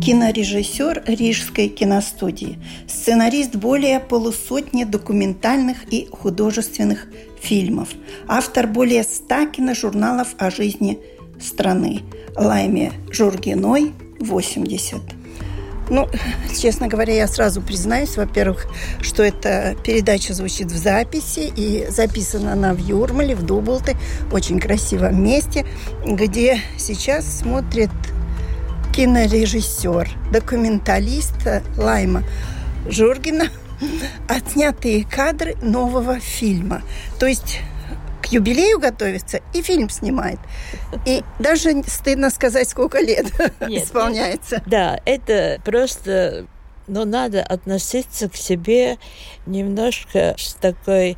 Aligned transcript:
Кинорежиссер 0.00 1.02
Рижской 1.06 1.68
киностудии, 1.68 2.58
сценарист 2.88 3.56
более 3.56 4.00
полусотни 4.00 4.84
документальных 4.84 5.92
и 5.92 6.08
художественных 6.10 7.06
фильмов, 7.38 7.90
автор 8.26 8.66
более 8.66 9.02
ста 9.02 9.46
киножурналов 9.46 10.28
о 10.38 10.50
жизни 10.50 10.98
страны. 11.38 12.00
Лайме 12.34 12.92
Жургиной, 13.10 13.92
80. 14.20 15.00
Ну, 15.90 16.08
честно 16.58 16.86
говоря, 16.88 17.14
я 17.14 17.26
сразу 17.26 17.60
признаюсь, 17.60 18.16
во-первых, 18.16 18.68
что 19.02 19.22
эта 19.22 19.76
передача 19.84 20.32
звучит 20.32 20.68
в 20.68 20.76
записи, 20.76 21.52
и 21.54 21.86
записана 21.90 22.52
она 22.52 22.72
в 22.72 22.78
Юрмале, 22.78 23.34
в 23.34 23.42
Дублте, 23.42 23.96
очень 24.32 24.60
красивом 24.60 25.22
месте, 25.22 25.66
где 26.06 26.60
сейчас 26.78 27.40
смотрит 27.40 27.90
кинорежиссер, 28.92 30.10
документалист 30.32 31.36
Лайма 31.76 32.24
Жургина 32.88 33.48
отснятые 34.28 35.04
кадры 35.04 35.56
нового 35.62 36.20
фильма. 36.20 36.82
То 37.18 37.26
есть 37.26 37.60
юбилею 38.30 38.78
готовится 38.78 39.40
и 39.54 39.62
фильм 39.62 39.90
снимает. 39.90 40.38
И 41.06 41.22
даже 41.38 41.82
стыдно 41.86 42.30
сказать, 42.30 42.68
сколько 42.68 43.00
лет 43.00 43.26
Нет, 43.60 43.84
исполняется. 43.84 44.62
Да, 44.66 45.00
это 45.04 45.60
просто 45.64 46.46
но 46.86 47.04
надо 47.04 47.42
относиться 47.42 48.28
к 48.28 48.34
себе 48.34 48.98
немножко 49.46 50.34
с 50.36 50.54
такой 50.54 51.16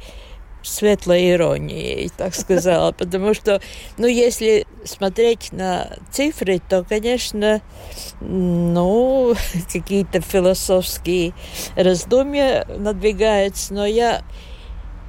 светлой 0.62 1.32
иронией, 1.32 2.10
так 2.16 2.34
сказала, 2.34 2.92
потому 2.98 3.34
что, 3.34 3.60
ну, 3.98 4.06
если 4.06 4.66
смотреть 4.84 5.52
на 5.52 5.88
цифры, 6.10 6.60
то, 6.66 6.84
конечно, 6.84 7.60
ну, 8.20 9.34
какие-то 9.72 10.20
философские 10.20 11.34
раздумья 11.76 12.66
надвигаются, 12.68 13.74
но 13.74 13.86
я 13.86 14.22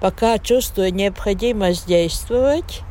пока 0.01 0.37
чувствую 0.37 0.93
необходимость 0.93 1.87
действовать 1.87 2.81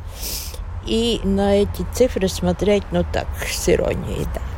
и 0.87 1.21
на 1.25 1.57
эти 1.57 1.87
цифры 1.95 2.29
смотреть, 2.29 2.85
ну 2.91 3.05
так, 3.13 3.29
с 3.47 3.69
иронией, 3.69 4.27
да. 4.35 4.52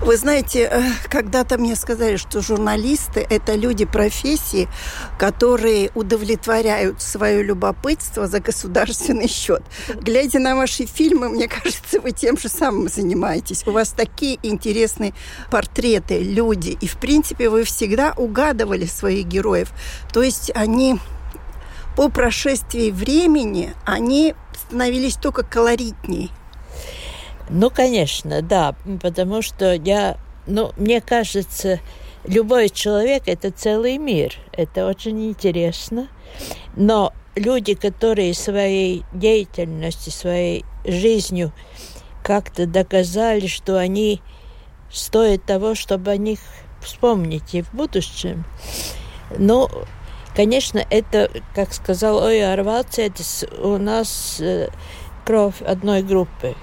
Вы 0.00 0.16
знаете, 0.16 0.68
э, 0.70 0.82
когда-то 1.08 1.58
мне 1.58 1.74
сказали, 1.74 2.16
что 2.16 2.42
журналисты– 2.42 3.26
это 3.30 3.54
люди 3.54 3.84
профессии, 3.84 4.68
которые 5.18 5.90
удовлетворяют 5.94 7.00
свое 7.00 7.42
любопытство 7.42 8.26
за 8.26 8.40
государственный 8.40 9.28
счет. 9.28 9.62
Глядя 10.00 10.38
на 10.38 10.54
ваши 10.54 10.84
фильмы, 10.84 11.28
мне 11.28 11.48
кажется, 11.62 12.00
вы 12.00 12.12
тем 12.12 12.38
же 12.38 12.48
самым 12.48 12.88
занимаетесь. 12.88 13.66
У 13.66 13.72
вас 13.72 13.90
такие 13.90 14.38
интересные 14.42 15.14
портреты, 15.50 16.20
люди. 16.20 16.76
И, 16.80 16.86
в 16.86 16.98
принципе, 16.98 17.48
вы 17.48 17.64
всегда 17.64 18.12
угадывали 18.16 18.86
своих 18.86 19.26
героев. 19.26 19.70
То 20.12 20.22
есть 20.22 20.52
они 20.54 20.98
по 21.96 22.10
прошествии 22.10 22.90
времени 22.90 23.72
они 23.86 24.34
становились 24.68 25.16
только 25.16 25.42
колоритней. 25.42 26.30
Ну, 27.48 27.70
конечно, 27.70 28.42
да, 28.42 28.74
потому 29.00 29.40
что 29.42 29.74
я, 29.74 30.16
ну, 30.46 30.72
мне 30.76 31.00
кажется, 31.00 31.80
любой 32.24 32.68
человек– 32.68 33.24
это 33.26 33.50
целый 33.50 33.98
мир, 33.98 34.34
это 34.52 34.86
очень 34.86 35.28
интересно, 35.28 36.08
но 36.74 37.12
люди, 37.36 37.74
которые 37.74 38.34
своей 38.34 39.04
деятельностью, 39.12 40.12
своей 40.12 40.64
жизнью 40.84 41.52
как-то 42.24 42.66
доказали, 42.66 43.46
что 43.46 43.78
они 43.78 44.20
стоят 44.90 45.44
того, 45.44 45.76
чтобы 45.76 46.10
о 46.10 46.16
них 46.16 46.40
вспомнить 46.80 47.54
и 47.54 47.62
в 47.62 47.72
будущем. 47.72 48.44
Ну, 49.38 49.68
Конечно, 50.36 50.84
это, 50.90 51.30
как 51.54 51.72
сказал 51.72 52.22
Оя 52.22 52.52
Арвац, 52.52 52.98
это 52.98 53.22
у 53.58 53.78
нас 53.78 54.36
э, 54.38 54.68
кровь 55.24 55.62
одной 55.62 56.02
группы. 56.02 56.54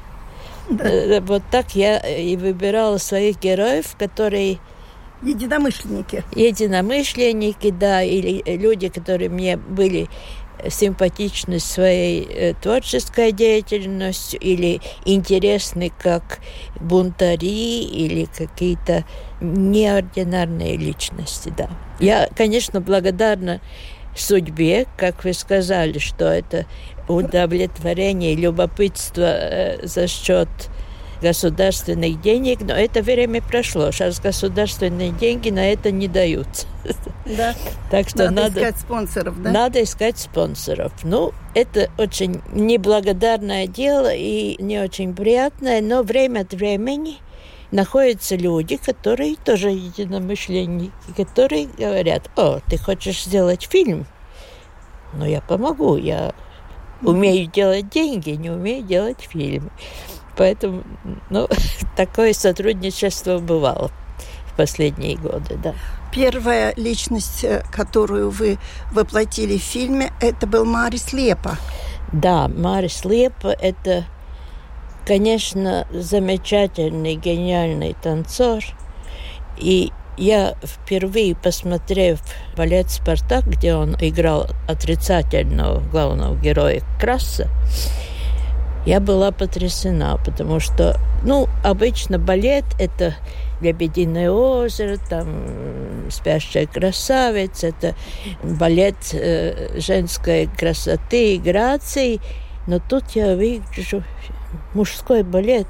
Да. 0.69 0.83
Э, 0.85 1.19
вот 1.21 1.43
так 1.51 1.75
я 1.75 1.97
и 1.99 2.35
выбирала 2.37 2.97
своих 2.97 3.39
героев, 3.39 3.95
которые 3.97 4.59
Единомышленники. 5.21 6.23
Единомышленники, 6.35 7.71
да, 7.71 8.03
или 8.03 8.43
люди, 8.57 8.89
которые 8.89 9.29
мне 9.29 9.55
были 9.55 10.09
симпатичны 10.69 11.59
своей 11.59 12.25
э, 12.25 12.53
творческой 12.61 13.31
деятельностью 13.31 14.39
или 14.39 14.81
интересны 15.05 15.91
как 15.97 16.39
бунтари 16.79 17.83
или 17.83 18.25
какие-то 18.25 19.05
неординарные 19.41 20.77
личности, 20.77 21.53
да. 21.55 21.69
Я, 21.99 22.29
конечно, 22.35 22.81
благодарна 22.81 23.61
судьбе, 24.15 24.85
как 24.97 25.23
вы 25.23 25.33
сказали, 25.33 25.97
что 25.99 26.25
это 26.25 26.65
удовлетворение, 27.07 28.35
любопытство 28.35 29.21
э, 29.23 29.85
за 29.85 30.07
счет 30.07 30.49
государственных 31.23 32.21
денег, 32.21 32.59
но 32.61 32.73
это 32.73 33.01
время 33.01 33.41
прошло. 33.41 33.91
Сейчас 33.91 34.19
государственные 34.19 35.11
деньги 35.11 35.49
на 35.49 35.71
это 35.71 35.89
не 35.89 36.07
даются. 36.07 36.67
Да. 37.25 37.55
Так 37.89 38.09
что 38.09 38.29
надо, 38.29 38.41
надо 38.41 38.59
искать 38.59 38.77
спонсоров, 38.77 39.41
да? 39.41 39.51
Надо 39.51 39.83
искать 39.83 40.19
спонсоров. 40.19 40.91
Ну, 41.03 41.31
это 41.55 41.89
очень 41.97 42.41
неблагодарное 42.51 43.65
дело 43.67 44.13
и 44.13 44.61
не 44.61 44.79
очень 44.79 45.15
приятное, 45.15 45.81
но 45.81 46.03
время 46.03 46.41
от 46.41 46.53
времени 46.53 47.19
находятся 47.71 48.35
люди, 48.35 48.75
которые 48.75 49.37
тоже 49.37 49.69
единомышленники, 49.69 50.91
которые 51.15 51.67
говорят, 51.67 52.29
о, 52.35 52.59
ты 52.69 52.77
хочешь 52.77 53.23
сделать 53.23 53.69
фильм? 53.71 54.05
Ну, 55.13 55.25
я 55.25 55.39
помогу, 55.39 55.95
я 55.95 56.33
умею 57.03 57.47
делать 57.47 57.89
деньги, 57.89 58.31
не 58.31 58.49
умею 58.49 58.83
делать 58.83 59.21
фильмы. 59.21 59.69
Поэтому, 60.35 60.83
ну, 61.29 61.47
такое 61.95 62.33
сотрудничество 62.33 63.39
бывало 63.39 63.91
в 64.47 64.57
последние 64.57 65.17
годы, 65.17 65.57
да. 65.61 65.73
Первая 66.11 66.73
личность, 66.75 67.43
э, 67.43 67.63
которую 67.71 68.29
вы 68.29 68.57
воплотили 68.91 69.57
в 69.57 69.63
фильме, 69.63 70.11
это 70.21 70.45
был 70.45 70.65
Марис 70.65 71.11
Лепа. 71.13 71.57
Да, 72.11 72.47
Марис 72.47 73.03
Лепа– 73.05 73.47
это, 73.61 74.05
конечно, 75.05 75.87
замечательный, 75.91 77.15
гениальный 77.15 77.95
танцор. 77.99 78.63
И 79.57 79.91
я 80.17 80.55
впервые, 80.63 81.35
посмотрев 81.35 82.19
балет 82.55 82.89
«Спартак», 82.89 83.45
где 83.45 83.75
он 83.75 83.95
играл 83.99 84.47
отрицательного 84.67 85.79
главного 85.79 86.35
героя 86.35 86.81
Краса, 86.99 87.47
я 88.85 88.99
была 88.99 89.31
потрясена, 89.31 90.19
потому 90.25 90.59
что, 90.59 90.99
ну, 91.23 91.47
обычно 91.63 92.19
балет– 92.19 92.65
это 92.79 93.15
«Лебединое 93.61 94.29
озеро», 94.29 94.97
там 94.97 96.09
«Спящая 96.09 96.67
красавица», 96.67 97.67
это 97.67 97.95
балет 98.43 98.97
э, 99.13 99.79
женской 99.79 100.47
красоты 100.47 101.35
и 101.35 101.37
грации. 101.37 102.19
Но 102.67 102.79
тут 102.79 103.11
я 103.11 103.35
вижу 103.35 104.03
мужской 104.73 105.23
балет 105.23 105.67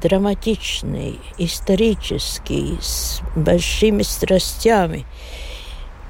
драматичный, 0.00 1.18
исторический, 1.38 2.78
с 2.80 3.20
большими 3.36 4.02
страстями. 4.02 5.06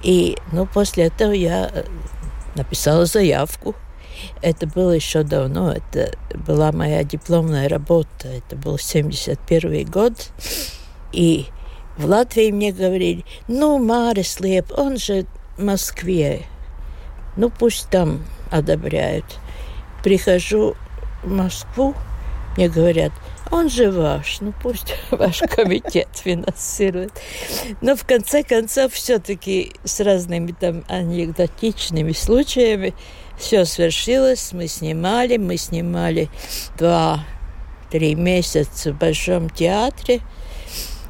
И 0.03 0.37
ну, 0.53 0.67
после 0.67 1.05
этого 1.07 1.33
я 1.33 1.71
э, 1.73 1.85
написала 2.55 3.07
заявку– 3.07 3.75
это 4.43 4.67
было 4.67 4.93
еще 4.93 5.23
давно, 5.23 5.73
это 5.73 6.17
была 6.35 6.73
моя 6.73 7.05
дипломная 7.05 7.69
работа, 7.69 8.29
это 8.29 8.57
был 8.57 8.79
71 8.79 9.87
год. 9.87 10.15
И 11.13 11.47
в 11.97 12.07
Латвии 12.07 12.51
мне 12.51 12.73
говорили, 12.73 13.25
ну, 13.49 13.79
Марис 13.79 14.41
Леп, 14.41 14.73
он 14.77 14.97
же 14.97 15.27
в 15.57 15.63
Москве, 15.63 16.43
ну, 17.37 17.51
пусть 17.51 17.89
там 17.91 18.25
одобряют. 18.51 19.27
Прихожу 20.03 20.75
в 21.23 21.31
Москву, 21.31 21.95
мне 22.57 22.69
говорят, 22.69 23.13
Он 23.51 23.69
же 23.69 23.91
ваш, 23.91 24.41
ну 24.41 24.55
пусть 24.63 24.95
ваш 25.11 25.41
комитет 25.41 26.09
финансирует. 26.13 27.13
Но 27.81 27.97
в 27.97 28.05
конце 28.05 28.43
концов 28.45 28.93
все-таки 28.93 29.73
с 29.85 30.01
разными 30.01 30.53
там 30.53 30.85
анекдотичными 30.89 32.13
случаями 32.13 32.95
все 33.37 33.65
свершилось, 33.65 34.53
мы 34.53 34.69
снимали, 34.69 35.37
мы 35.37 35.57
снимали 35.57 36.29
два-три 36.79 38.15
месяца 38.15 38.93
в 38.93 38.99
Большом 38.99 39.51
театре, 39.51 40.21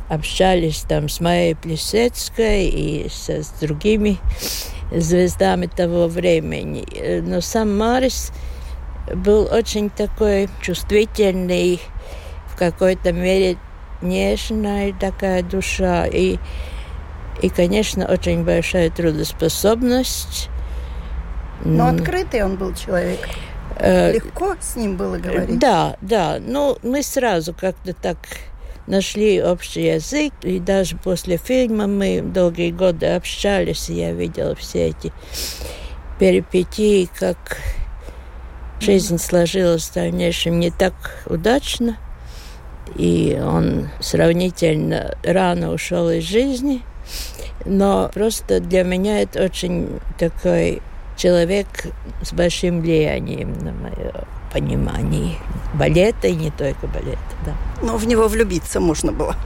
общались 0.09 0.81
там 0.89 1.09
с 1.09 1.21
Майей 1.21 1.57
Плесецкой 1.57 2.69
и 2.69 3.09
с, 3.09 3.29
с 3.29 3.49
другими 3.61 4.19
звездами 4.93 5.67
того 5.67 6.07
времени. 6.07 6.87
Но 7.21 7.41
сам 7.41 7.77
Марис 7.77 8.33
был 9.15 9.49
очень 9.53 9.91
такой 9.91 10.49
чувствительный, 10.63 11.81
какой-то 12.61 13.13
мере 13.13 13.57
нежная 14.03 14.93
такая 14.93 15.43
душа. 15.43 16.07
И, 16.07 16.37
и, 17.43 17.49
конечно, 17.49 18.07
очень 18.07 18.45
большая 18.45 18.91
трудоспособность. 18.91 20.51
Но 21.65 21.89
открытый 21.89 22.45
он 22.45 22.57
был 22.57 22.75
человек. 22.75 23.27
Э, 23.77 24.13
Легко 24.13 24.57
с 24.61 24.77
ним 24.77 24.97
было 24.97 25.17
говорить? 25.17 25.59
Да, 25.59 25.97
да. 26.03 26.39
Ну, 26.39 26.77
мы 26.83 27.03
сразу 27.03 27.55
как-то 27.55 27.95
так 27.95 28.19
нашли 28.87 29.43
общий 29.43 29.87
язык, 29.87 30.33
и 30.43 30.59
даже 30.59 30.97
после 30.97 31.39
фильма 31.39 31.87
мы 31.87 32.21
долгие 32.21 32.73
годы 32.73 33.07
общались, 33.07 33.89
и 33.89 33.95
я 33.95 34.13
видела 34.13 34.55
все 34.55 34.89
эти 34.89 35.13
перипетии, 36.19 37.09
как 37.19 37.59
жизнь 38.81 39.19
сложилась 39.19 39.89
в 39.89 39.95
дальнейшем 39.95 40.59
не 40.59 40.71
так 40.71 40.95
удачно, 41.27 41.99
и 42.97 43.41
он 43.43 43.89
сравнительно 44.01 45.17
рано 45.23 45.73
ушел 45.73 46.11
из 46.11 46.25
жизни, 46.25 46.83
но 47.65 48.11
просто 48.13 48.61
для 48.61 48.85
меня 48.85 49.23
это 49.23 49.45
очень 49.45 50.01
такой 50.19 50.83
человек 51.17 51.67
с 52.23 52.33
большим 52.33 52.81
влиянием 52.81 53.53
на 53.59 53.73
мое 53.73 54.25
понимание 54.53 55.37
балета 55.75 56.29
и 56.29 56.35
не 56.35 56.51
только 56.51 56.87
балета, 56.87 57.19
да. 57.45 57.55
Но 57.83 57.97
в 57.97 58.07
него 58.07 58.27
влюбиться 58.29 58.81
можно 58.81 59.13
было. 59.13 59.37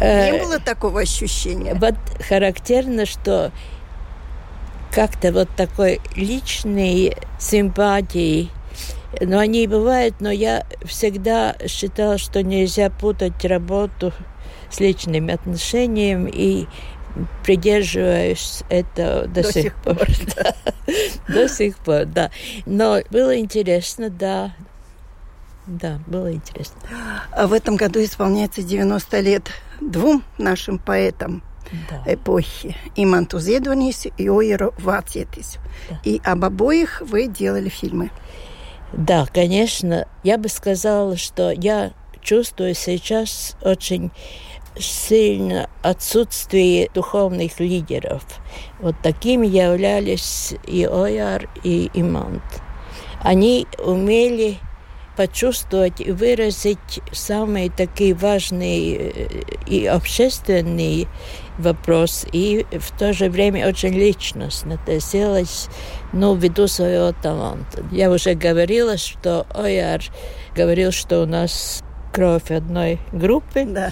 Э, 0.00 0.32
не 0.32 0.42
было 0.42 0.58
такого 0.58 1.00
ощущения? 1.00 1.74
Вот 1.74 1.94
характерно, 2.28 3.06
что 3.06 3.52
как-то 4.92 5.32
вот 5.32 5.48
такой 5.56 6.00
личной 6.16 7.16
симпатии 7.38 8.50
но 9.20 9.38
они 9.38 9.66
бывают, 9.66 10.16
но 10.20 10.30
я 10.30 10.66
всегда 10.84 11.56
считала, 11.66 12.18
что 12.18 12.42
нельзя 12.42 12.90
путать 12.90 13.44
работу 13.44 14.12
с 14.70 14.80
личным 14.80 15.28
отношением 15.28 16.26
и 16.26 16.66
придерживаюсь 17.44 18.62
этого 18.68 19.26
до, 19.26 19.42
до 19.42 19.52
сих, 19.52 19.62
сих 19.62 19.74
пор. 19.76 20.08
Да. 20.36 20.54
до 21.28 21.48
сих 21.48 21.76
пор, 21.78 22.06
да. 22.06 22.30
Но 22.66 23.00
было 23.10 23.38
интересно, 23.38 24.10
да. 24.10 24.54
Да, 25.66 26.00
было 26.06 26.32
интересно. 26.32 26.80
А 27.30 27.46
в 27.46 27.52
этом 27.52 27.76
году 27.76 28.02
исполняется 28.02 28.62
90 28.62 29.20
лет 29.20 29.50
двум 29.80 30.24
нашим 30.38 30.78
поэтам 30.78 31.42
да. 31.90 32.02
эпохи. 32.12 32.76
Иманту 32.96 33.38
Зедонис 33.38 34.06
и 34.16 34.28
Ойеру 34.28 34.74
Вацетис. 34.78 35.58
Да. 35.88 36.00
И 36.04 36.20
об 36.24 36.44
обоих 36.44 37.02
вы 37.02 37.28
делали 37.28 37.68
фильмы. 37.68 38.10
Да, 38.92 39.26
конечно. 39.26 40.06
Я 40.22 40.38
бы 40.38 40.48
сказала, 40.48 41.16
что 41.16 41.50
я 41.50 41.92
чувствую 42.20 42.74
сейчас 42.74 43.56
очень 43.62 44.10
сильно 44.78 45.68
отсутствие 45.82 46.88
духовных 46.94 47.60
лидеров. 47.60 48.22
Вот 48.80 48.96
такими 49.02 49.46
являлись 49.46 50.54
и 50.66 50.84
Ояр, 50.84 51.48
и 51.62 51.90
Имант. 51.94 52.42
Они 53.20 53.66
умели 53.78 54.58
почувствовать 55.16 56.00
и 56.00 56.10
выразить 56.10 57.00
самые 57.12 57.70
такие 57.70 58.14
важные 58.14 58.96
э, 58.96 59.28
и 59.66 59.86
общественные 59.86 61.06
вопросы, 61.58 62.28
и 62.32 62.66
в 62.72 62.98
то 62.98 63.12
же 63.12 63.28
время 63.28 63.68
очень 63.68 63.94
личностно. 63.94 64.80
Это 64.82 64.98
сделать 65.00 65.68
ну, 66.12 66.34
ввиду 66.34 66.66
своего 66.66 67.12
таланта. 67.12 67.84
Я 67.90 68.10
уже 68.10 68.34
говорила, 68.34 68.96
что 68.96 69.46
Ояр 69.54 70.00
говорил, 70.56 70.92
что 70.92 71.22
у 71.22 71.26
нас 71.26 71.82
кровь 72.12 72.50
одной 72.50 73.00
группы. 73.12 73.64
Да. 73.64 73.90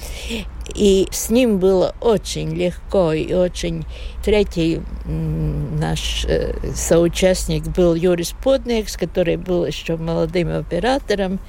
И 0.74 1.08
с 1.10 1.30
ним 1.30 1.58
было 1.58 1.94
очень 2.00 2.50
легко 2.54 3.12
и 3.12 3.32
очень... 3.32 3.84
Третий 4.22 4.82
наш 5.06 6.26
э, 6.28 6.52
соучастник 6.74 7.64
был 7.68 7.94
Юрис 7.94 8.34
Подникс, 8.44 8.98
который 8.98 9.36
был 9.36 9.64
еще 9.64 9.96
молодым 9.96 10.54
оператором. 10.54 11.40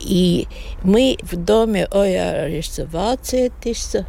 И 0.00 0.46
мы 0.82 1.18
в 1.22 1.36
доме 1.36 1.84
Ояриса 1.86 2.86
Вацетиса, 2.86 4.06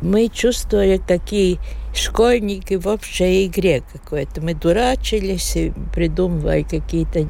мы 0.00 0.28
чувствовали, 0.28 0.98
какие 0.98 1.58
школьники 1.94 2.74
в 2.74 2.86
общей 2.86 3.46
игре 3.46 3.82
какой-то. 3.92 4.40
Мы 4.40 4.54
дурачились 4.54 5.56
и 5.56 5.72
придумывали 5.92 6.62
какие-то 6.62 7.26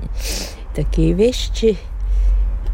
такие 0.74 1.14
вещи– 1.14 1.76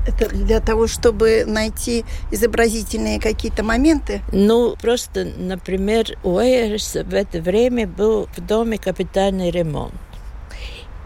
это 0.08 0.28
для 0.28 0.60
того, 0.60 0.86
чтобы 0.86 1.44
найти 1.46 2.04
изобразительные 2.30 3.20
какие-то 3.20 3.62
моменты? 3.62 4.22
Ну, 4.32 4.76
просто, 4.80 5.24
например, 5.24 6.18
у 6.24 6.38
Эйрса 6.38 7.04
в 7.04 7.14
это 7.14 7.40
время 7.40 7.86
был 7.86 8.28
в 8.36 8.40
доме 8.40 8.78
капитальный 8.78 9.50
ремонт. 9.50 9.94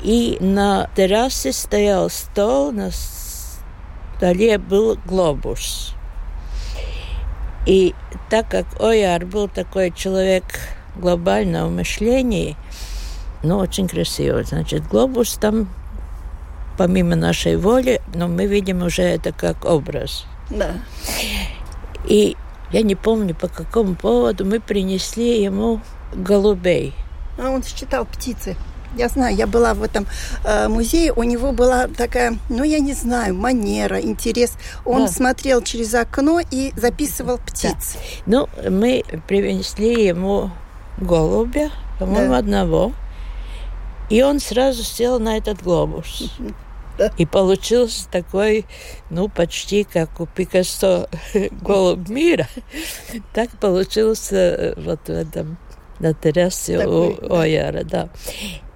И 0.03 0.37
на 0.41 0.91
террасе 0.97 1.53
стоял 1.53 2.11
стол, 2.11 2.73
на 2.73 2.91
столе 4.17 4.59
был 4.59 4.99
глобус. 5.07 5.95
И 7.67 7.95
так 8.29 8.49
как 8.49 8.67
Ояр 8.81 9.25
был 9.25 9.49
такой 9.49 9.93
человек 9.93 10.45
глобального 10.97 11.71
мышления, 11.71 12.57
ну, 13.45 13.59
очень 13.59 13.89
красивый, 13.89 14.45
значит, 14.45 14.87
глобус 14.89 15.35
там 15.41 15.69
помимо 16.77 17.17
нашей 17.17 17.57
воли, 17.57 18.01
но 18.15 18.29
мы 18.29 18.47
видим 18.47 18.83
уже 18.83 19.03
это 19.03 19.33
как 19.33 19.65
образ. 19.65 20.27
Да. 20.51 20.73
И 22.07 22.37
я 22.73 22.83
не 22.83 22.95
помню, 22.95 23.35
по 23.35 23.49
какому 23.49 23.95
поводу 23.95 24.45
мы 24.45 24.61
принесли 24.61 25.43
ему 25.43 25.81
голубей. 26.15 26.95
А 27.39 27.51
он 27.51 27.63
считал 27.63 28.05
птицы. 28.05 28.57
Я 28.97 29.09
знаю, 29.09 29.35
я 29.35 29.47
была 29.47 29.73
в 29.73 29.83
этом 29.83 30.07
э, 30.45 30.69
музее, 30.69 31.13
у 31.15 31.23
него 31.23 31.53
была 31.53 31.89
такая, 31.89 32.37
ну, 32.51 32.63
я 32.63 32.79
не 32.79 32.93
знаю, 32.93 33.35
манера, 33.35 33.99
интерес. 34.01 34.53
Он 34.85 35.07
да. 35.07 35.09
смотрел 35.09 35.63
через 35.63 35.95
окно 35.95 36.41
и 36.51 36.73
записывал 36.77 37.39
птиц. 37.39 37.97
Да. 38.27 38.47
Ну, 38.61 38.71
мы 38.71 39.03
принесли 39.27 40.07
ему 40.07 40.51
голубя, 40.99 41.71
по-моему, 41.99 42.33
да. 42.33 42.39
одного. 42.39 42.93
И 44.13 44.23
он 44.23 44.41
сразу 44.41 44.83
сел 44.83 45.19
на 45.19 45.39
этот 45.39 45.63
глобус. 45.63 46.31
И 47.17 47.25
получился 47.25 48.07
такой, 48.11 48.67
ну, 49.09 49.31
почти 49.31 49.85
как 49.85 50.21
у 50.21 50.27
Пикассо 50.27 51.09
голубь 51.63 52.11
мира. 52.11 52.47
Так 53.33 53.49
получился 53.59 54.37
э, 54.37 54.75
вот 54.77 55.01
в 55.07 55.11
этом 55.11 55.57
на 55.99 56.13
террасе 56.13 56.79
такой, 56.79 57.15
у 57.23 57.35
Ояра, 57.35 57.85
да. 57.85 58.11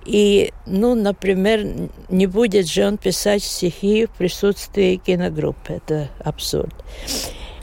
И, 0.07 0.55
ну, 0.65 0.95
например, 0.95 1.91
не 2.09 2.27
будет 2.27 2.67
же 2.67 2.87
он 2.87 2.97
писать 2.97 3.43
стихи 3.43 4.07
в 4.07 4.13
присутствии 4.13 4.97
киногруппы. 4.97 5.75
Это 5.75 6.09
абсурд. 6.25 6.75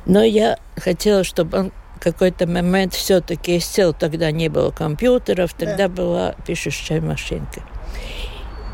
Но 0.05 0.21
я 0.21 0.59
хотела, 0.77 1.23
чтобы 1.23 1.57
он 1.57 1.71
какой-то 2.03 2.47
момент 2.47 2.93
все-таки 2.93 3.59
сел. 3.59 3.93
Тогда 3.93 4.31
не 4.31 4.49
было 4.49 4.71
компьютеров, 4.71 5.53
тогда 5.53 5.87
да. 5.87 5.89
была 5.89 6.35
пишущая 6.45 7.01
машинка. 7.01 7.61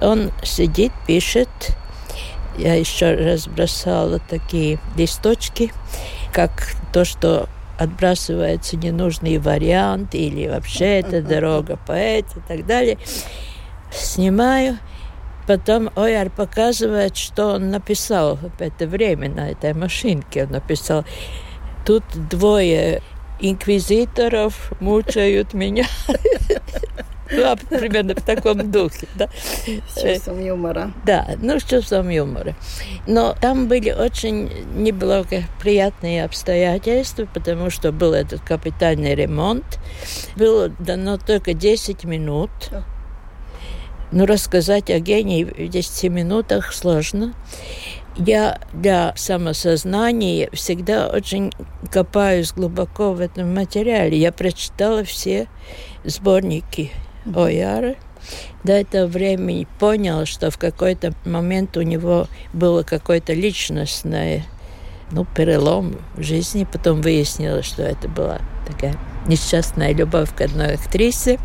Он 0.01 0.31
сидит, 0.43 0.91
пишет. 1.05 1.49
Я 2.57 2.73
еще 2.73 3.13
разбросала 3.13 4.19
такие 4.19 4.79
листочки, 4.97 5.71
как 6.33 6.73
то, 6.91 7.05
что 7.05 7.47
отбрасывается 7.77 8.75
ненужный 8.75 9.37
вариант 9.37 10.13
или 10.15 10.47
вообще 10.47 10.99
это 10.99 11.21
дорога 11.35 11.77
поэт 11.77 12.25
и 12.35 12.39
так 12.45 12.65
далее. 12.65 12.97
Снимаю, 13.91 14.77
потом 15.47 15.89
Ойар 15.95 16.29
показывает, 16.29 17.15
что 17.15 17.53
он 17.53 17.69
написал 17.69 18.35
в 18.35 18.61
это 18.61 18.87
время 18.87 19.29
на 19.29 19.51
этой 19.51 19.73
машинке. 19.73 20.43
Он 20.43 20.51
написал, 20.51 21.05
тут 21.85 22.03
двое 22.29 23.01
инквизиторов 23.39 24.71
мучают 24.79 25.53
меня. 25.53 25.85
Да, 27.31 27.55
примерно 27.55 28.15
в 28.15 28.21
таком 28.21 28.71
духе. 28.71 29.07
Да. 29.15 29.29
С 29.87 30.01
чувством 30.01 30.43
юмора. 30.43 30.91
Да, 31.05 31.27
ну, 31.41 31.59
с 31.59 31.63
чувством 31.63 32.09
юмора. 32.09 32.55
Но 33.05 33.35
там 33.39 33.67
были 33.67 33.91
очень 33.91 34.49
неблагоприятные 34.75 36.25
обстоятельства, 36.25 37.27
потому 37.31 37.69
что 37.69 37.91
был 37.91 38.13
этот 38.13 38.41
капитальный 38.41 39.13
ремонт. 39.13 39.79
Было 40.35 40.69
дано 40.79 41.17
только 41.17 41.53
10 41.53 42.03
минут. 42.03 42.49
Ну, 44.11 44.25
рассказать 44.25 44.89
о 44.89 44.99
гении 44.99 45.43
в 45.43 45.67
10 45.69 46.09
минутах 46.09 46.73
сложно. 46.73 47.35
Я 48.19 48.59
для 48.73 49.13
самосознания 49.15 50.49
всегда 50.51 51.07
очень 51.07 51.53
копаюсь 51.89 52.51
глубоко 52.51 53.13
в 53.13 53.21
этом 53.21 53.55
материале. 53.55 54.17
Я 54.17 54.33
прочитала 54.33 55.05
все 55.05 55.47
сборники 56.03 56.91
Ояра. 57.33 57.95
До 58.65 58.73
этого 58.73 59.07
времени 59.07 59.67
поняла, 59.79 60.25
что 60.25 60.51
в 60.51 60.57
какой-то 60.57 61.13
момент 61.23 61.77
у 61.77 61.81
него 61.81 62.27
было 62.51 62.83
какое-то 62.83 63.31
личностное 63.31 64.45
ну, 65.11 65.23
перелом 65.23 65.95
в 66.15 66.21
жизни. 66.21 66.67
Потом 66.69 67.01
выяснилось, 67.01 67.67
что 67.67 67.83
это 67.83 68.09
была 68.09 68.39
такая 68.67 68.97
несчастная 69.27 69.93
любовь 69.93 70.35
к 70.35 70.41
одной 70.41 70.73
актрисе. 70.73 71.39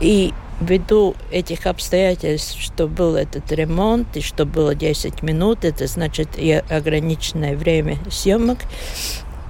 И 0.00 0.34
ввиду 0.60 1.14
этих 1.30 1.66
обстоятельств, 1.66 2.60
что 2.60 2.86
был 2.86 3.16
этот 3.16 3.50
ремонт 3.52 4.16
и 4.16 4.20
что 4.20 4.44
было 4.44 4.74
10 4.74 5.22
минут, 5.22 5.64
это 5.64 5.86
значит 5.86 6.30
и 6.36 6.52
ограниченное 6.52 7.56
время 7.56 7.98
съемок, 8.10 8.58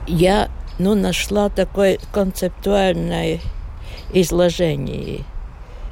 я 0.06 0.50
ну, 0.78 0.94
нашла 0.94 1.48
такое 1.48 1.98
концептуальное 2.12 3.40
изложение. 4.12 5.24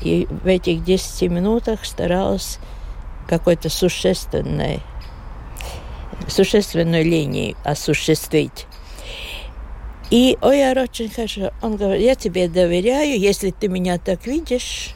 И 0.00 0.26
в 0.28 0.47
этих 0.47 0.83
10 0.85 1.31
минутах 1.31 1.85
старалась 1.85 2.59
какой-то 3.28 3.69
существенной, 3.69 4.81
существенную 6.26 7.04
линию 7.04 7.57
осуществить. 7.64 8.66
И 10.11 10.37
Ояр 10.42 10.78
очень 10.78 11.09
хорошо, 11.09 11.52
он 11.62 11.76
говорит, 11.76 12.04
я 12.04 12.14
тебе 12.14 12.49
доверяю, 12.49 13.19
если 13.19 13.50
ты 13.50 13.69
меня 13.69 13.99
так 13.99 14.26
видишь, 14.26 14.95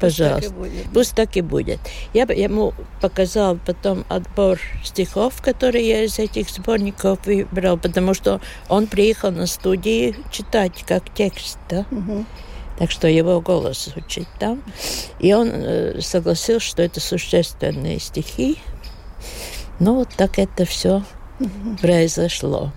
пожалуйста. 0.00 0.52
Пусть 0.92 1.14
так 1.14 1.36
и 1.36 1.40
будет. 1.40 1.76
Так 1.76 1.80
и 1.80 1.80
будет. 1.80 1.80
Я 2.12 2.22
ему 2.24 2.74
показал 3.00 3.58
потом 3.64 4.04
отбор 4.08 4.58
стихов, 4.84 5.40
которые 5.42 5.88
я 5.88 6.04
из 6.04 6.18
этих 6.18 6.50
сборников 6.50 7.24
выбрал, 7.26 7.78
потому 7.78 8.14
что 8.14 8.40
он 8.68 8.86
приехал 8.86 9.30
на 9.30 9.46
студии 9.46 10.16
читать 10.30 10.84
как 10.86 11.12
текст, 11.14 11.58
да? 11.68 11.86
Угу. 11.90 12.24
Так 12.78 12.90
что 12.90 13.08
его 13.08 13.40
голос 13.40 13.86
звучит 13.86 14.28
там. 14.38 14.62
И 15.18 15.32
он 15.32 15.50
э, 15.52 16.00
согласился, 16.00 16.66
что 16.66 16.82
это 16.82 17.00
существенные 17.00 17.98
стихи. 17.98 18.58
Ну, 19.78 19.96
вот 19.96 20.08
так 20.16 20.38
это 20.38 20.64
все 20.64 21.02
угу. 21.40 21.76
произошло. 21.80 22.72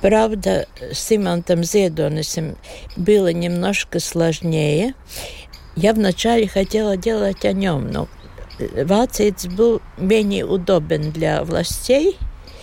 Правда, 0.00 0.66
с 0.80 1.14
Имантом 1.14 1.62
Зедонисом 1.62 2.56
было 2.96 3.32
немножко 3.32 4.00
сложнее. 4.00 4.94
Я 5.76 5.92
вначале 5.92 6.48
хотела 6.48 6.96
делать 6.96 7.44
о 7.44 7.52
нем, 7.52 7.90
но 7.90 8.08
Вацец 8.84 9.46
был 9.46 9.80
менее 9.96 10.44
удобен 10.44 11.10
для 11.10 11.42
властей. 11.44 12.16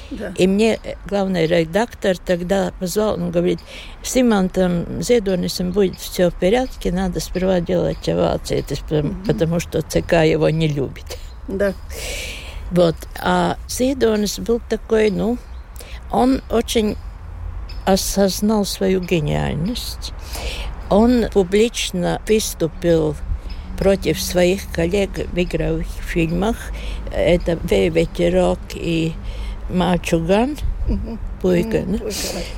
Да. 0.10 0.32
И 0.38 0.48
мне 0.48 0.80
главный 1.06 1.48
редактор 1.48 2.18
тогда 2.18 2.72
позвал, 2.80 3.16
он 3.16 3.32
говорит, 3.32 3.60
с 4.04 4.16
Имантом 4.16 5.02
Зедонисом 5.02 5.72
будет 5.72 6.00
все 6.00 6.30
в 6.30 6.36
порядке, 6.36 6.94
надо 6.94 7.20
сперва 7.20 7.60
делать 7.60 8.08
овации, 8.08 8.64
потому, 8.88 9.16
потому 9.26 9.60
что 9.60 9.82
ЦК 9.82 10.24
его 10.24 10.50
не 10.50 10.70
любит. 10.70 11.18
Да. 11.50 11.74
Вот. 12.72 12.96
А 13.22 13.58
Зедонис 13.68 14.40
был 14.40 14.62
такой, 14.70 15.10
ну, 15.10 15.38
он 16.10 16.42
очень 16.50 16.96
осознал 17.86 18.66
свою 18.66 19.02
гениальность. 19.02 20.14
Он 20.90 21.26
публично 21.32 22.22
выступил 22.28 23.16
против 23.78 24.22
своих 24.22 24.72
коллег 24.72 25.12
в 25.32 25.38
игровых 25.38 25.88
фильмах. 25.88 26.58
Это 27.14 27.54
Ветерок 27.54 28.60
и 28.74 29.14
Мачуган. 29.70 30.58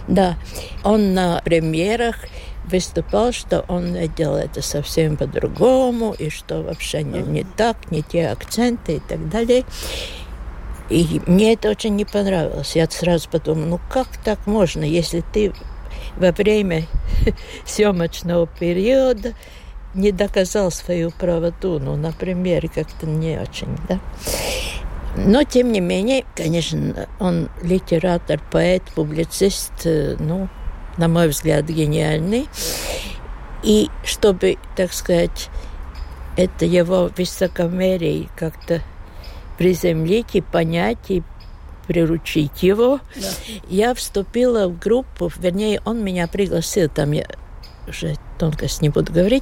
Да? 0.07 0.37
да. 0.37 0.37
Он 0.83 1.13
на 1.13 1.41
премьерах 1.43 2.15
выступал, 2.65 3.31
что 3.31 3.65
он 3.67 3.95
делал 4.15 4.37
это 4.37 4.61
совсем 4.61 5.17
по-другому, 5.17 6.13
и 6.17 6.29
что 6.29 6.61
вообще 6.61 7.03
не, 7.03 7.19
не 7.19 7.43
так, 7.43 7.91
не 7.91 8.03
те 8.03 8.27
акценты 8.27 8.97
и 8.97 8.99
так 8.99 9.29
далее. 9.29 9.65
И 10.89 11.21
мне 11.27 11.53
это 11.53 11.69
очень 11.69 11.95
не 11.95 12.05
понравилось. 12.05 12.75
Я 12.75 12.87
сразу 12.89 13.29
подумала, 13.29 13.65
ну 13.65 13.79
как 13.91 14.07
так 14.23 14.45
можно, 14.47 14.83
если 14.83 15.23
ты 15.33 15.53
во 16.17 16.31
время 16.31 16.85
съемочного 17.65 18.47
периода 18.47 19.33
не 19.93 20.11
доказал 20.11 20.71
свою 20.71 21.11
правоту, 21.11 21.79
ну, 21.79 21.95
например, 21.95 22.69
как-то 22.69 23.07
не 23.07 23.39
очень, 23.39 23.75
да. 23.87 23.99
Но, 25.17 25.43
тем 25.43 25.71
не 25.71 25.79
менее, 25.79 26.23
конечно, 26.35 27.07
он 27.19 27.49
литератор, 27.61 28.39
поэт, 28.51 28.83
публицист, 28.95 29.73
э, 29.85 30.15
ну, 30.19 30.47
на 30.97 31.07
мой 31.07 31.27
взгляд, 31.29 31.65
гениальный. 31.65 32.47
И 33.63 33.89
чтобы, 34.03 34.57
так 34.75 34.93
сказать, 34.93 35.49
это 36.37 36.65
его 36.65 37.09
высокомерие 37.17 38.29
как-то 38.37 38.81
приземлить 39.57 40.35
и 40.35 40.41
понять, 40.41 41.09
и 41.09 41.23
приручить 41.89 42.61
его. 42.61 42.99
Да. 43.15 43.27
Я 43.67 43.95
вступила 43.95 44.67
в 44.67 44.77
группу, 44.77 45.31
вернее, 45.39 45.81
он 45.85 46.03
меня 46.03 46.27
пригласил, 46.27 46.87
там 46.87 47.13
я 47.13 47.25
уже 47.87 48.15
тонкость 48.37 48.83
не 48.83 48.89
буду 48.89 49.11
говорить, 49.11 49.41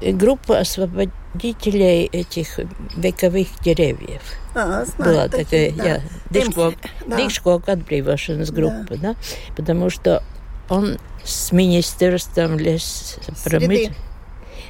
группу 0.00 0.54
освободителей 0.54 2.06
этих 2.06 2.58
вековых 2.96 3.48
деревьев. 3.62 4.22
А, 4.54 4.86
знаю, 4.86 5.12
Была 5.12 5.28
такая, 5.28 5.70
да. 5.72 5.84
я, 5.84 6.00
Дишкок, 6.30 6.76
да. 7.06 7.16
Дишкок 7.18 7.68
отбривашенс 7.68 8.50
группа, 8.50 8.96
да. 8.96 9.12
да, 9.12 9.16
потому 9.54 9.90
что 9.90 10.22
он 10.70 10.96
с 11.24 11.52
министерством 11.52 12.58
лес 12.58 13.18
промышленности 13.44 13.92
Э, 13.92 14.11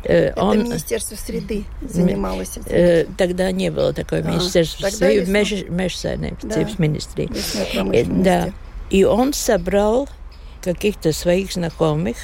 Это 0.04 0.42
он, 0.42 0.64
Министерство 0.64 1.16
среды 1.16 1.64
занималось 1.82 2.56
этим. 2.56 2.66
Э, 2.68 3.06
тогда 3.16 3.50
не 3.52 3.70
было 3.70 3.92
такое 3.92 4.24
а, 4.24 4.30
министерство 4.30 4.88
среды, 4.88 5.30
меж, 5.30 5.64
межсайнības 5.68 6.42
да. 6.42 8.14
Да. 8.22 8.52
И 8.90 9.04
он 9.04 9.32
собрал 9.32 10.08
каких-то 10.62 11.12
своих 11.12 11.52
знакомых, 11.52 12.16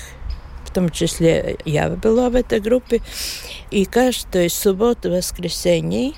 в 0.65 0.73
том 0.73 0.91
числе 0.91 1.57
я 1.65 1.89
была 1.89 2.29
в 2.29 2.35
этой 2.35 2.61
группе, 2.61 3.01
и 3.71 3.85
каждую 3.85 4.51
субботу, 4.51 5.11
воскресенье 5.11 6.13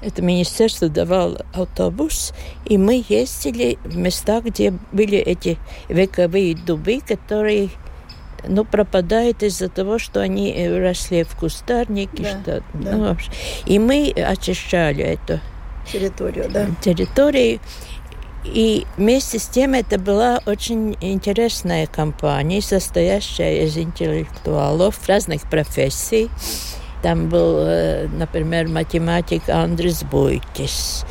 это 0.00 0.22
министерство 0.22 0.88
давало 0.88 1.46
автобус, 1.54 2.32
и 2.66 2.78
мы 2.78 3.04
ездили 3.08 3.78
в 3.84 3.96
места, 3.96 4.40
где 4.40 4.72
были 4.90 5.18
эти 5.18 5.58
вековые 5.88 6.56
дубы, 6.56 7.00
которые 7.06 7.70
ну, 8.46 8.64
пропадает 8.64 9.42
из-за 9.42 9.68
того, 9.68 9.98
что 9.98 10.20
они 10.20 10.52
э, 10.52 10.78
росли 10.78 11.24
в 11.24 11.36
кустарнике. 11.36 12.22
Да, 12.22 12.28
что, 12.28 12.62
да. 12.74 12.92
Ну, 12.92 13.16
и 13.66 13.78
мы 13.78 14.10
очищали 14.10 15.04
эту 15.04 15.40
территорию, 15.90 16.50
да. 16.50 16.66
территорию. 16.80 17.60
И 18.44 18.86
вместе 18.96 19.38
с 19.38 19.46
тем 19.46 19.74
это 19.74 19.98
была 19.98 20.40
очень 20.46 20.96
интересная 21.00 21.86
компания, 21.86 22.60
состоящая 22.60 23.64
из 23.64 23.76
интеллектуалов 23.76 25.06
разных 25.06 25.48
профессий. 25.48 26.28
Там 27.02 27.28
был, 27.28 27.58
э, 27.60 28.08
например, 28.08 28.68
математик 28.68 29.48
Андрес 29.48 30.02
Буйтис 30.02 31.04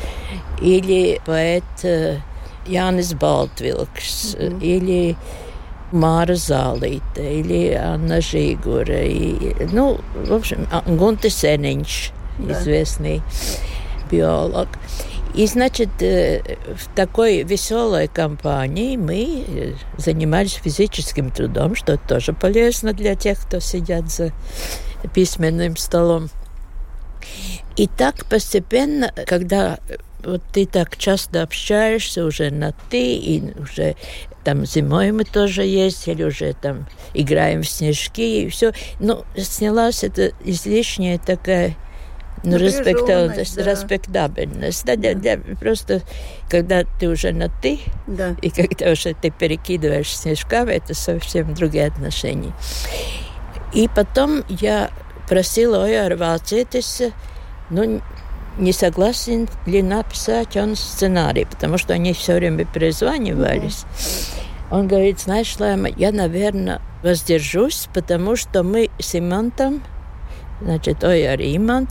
или 0.60 1.20
поэт 1.24 1.64
э, 1.82 2.18
Янис 2.66 3.14
Балтвилкс, 3.14 4.34
mm-hmm. 4.34 4.60
или 4.60 5.16
Māra 5.92 6.34
Zālīte 6.34 7.20
или 7.20 7.74
Анна 7.74 8.18
Žīgura. 8.18 9.02
Ну, 9.72 10.00
в 10.26 10.32
общем, 10.32 10.66
Гунта 10.86 11.30
Сенинч, 11.30 12.10
да. 12.38 12.52
известный 12.52 13.22
биолог. 14.10 14.68
И, 15.34 15.46
значит, 15.46 15.88
в 16.00 16.94
такой 16.94 17.42
веселой 17.42 18.08
компании 18.08 18.96
мы 18.96 19.76
занимались 19.96 20.60
физическим 20.62 21.30
трудом, 21.30 21.74
что 21.74 21.96
тоже 21.96 22.34
полезно 22.34 22.92
для 22.92 23.14
тех, 23.14 23.40
кто 23.40 23.58
сидят 23.60 24.10
за 24.10 24.32
письменным 25.14 25.76
столом. 25.76 26.28
И 27.76 27.86
так 27.86 28.26
постепенно, 28.26 29.10
когда 29.26 29.78
вот 30.24 30.42
ты 30.52 30.66
так 30.66 30.96
часто 30.96 31.42
общаешься 31.42 32.24
уже 32.24 32.50
на 32.50 32.72
«ты», 32.90 33.14
и 33.14 33.42
уже 33.60 33.96
там 34.44 34.66
зимой 34.66 35.12
мы 35.12 35.24
тоже 35.24 35.62
ездили, 35.62 36.24
уже 36.24 36.52
там 36.54 36.86
играем 37.14 37.62
в 37.62 37.68
снежки, 37.68 38.42
и 38.42 38.48
все. 38.48 38.72
Ну, 38.98 39.24
снялась 39.36 40.04
эта 40.04 40.32
излишняя 40.44 41.18
такая 41.18 41.76
ну, 42.44 42.56
респектабельность, 42.56 43.56
да. 43.56 43.70
респектабельность. 43.70 44.84
Да, 44.84 44.96
да. 44.96 45.14
Для, 45.14 45.38
просто 45.38 46.02
когда 46.50 46.84
ты 46.98 47.08
уже 47.08 47.32
на 47.32 47.48
ты, 47.48 47.78
да. 48.06 48.34
и 48.42 48.50
когда 48.50 48.90
уже 48.90 49.14
ты 49.14 49.30
перекидываешь 49.30 50.16
снежками, 50.16 50.72
это 50.72 50.94
совсем 50.94 51.54
другие 51.54 51.86
отношения. 51.86 52.52
И 53.72 53.88
потом 53.94 54.44
я 54.48 54.90
просила 55.28 55.84
Ой, 55.84 56.14
Валцетиса, 56.14 57.12
ну, 57.70 58.02
не 58.58 58.72
согласен 58.72 59.48
ли 59.66 59.82
написать 59.82 60.56
он 60.56 60.76
сценарий, 60.76 61.46
потому 61.46 61.78
что 61.78 61.94
они 61.94 62.12
все 62.12 62.34
время 62.34 62.64
перезванивались. 62.64 63.84
Он 64.70 64.88
говорит, 64.88 65.20
знаешь, 65.20 65.54
Лайма, 65.58 65.88
я, 65.88 66.12
наверное, 66.12 66.80
воздержусь, 67.02 67.88
потому 67.92 68.36
что 68.36 68.62
мы 68.62 68.90
с 68.98 69.14
Имантом, 69.14 69.82
значит, 70.62 71.04
ой, 71.04 71.24
Имант, 71.56 71.90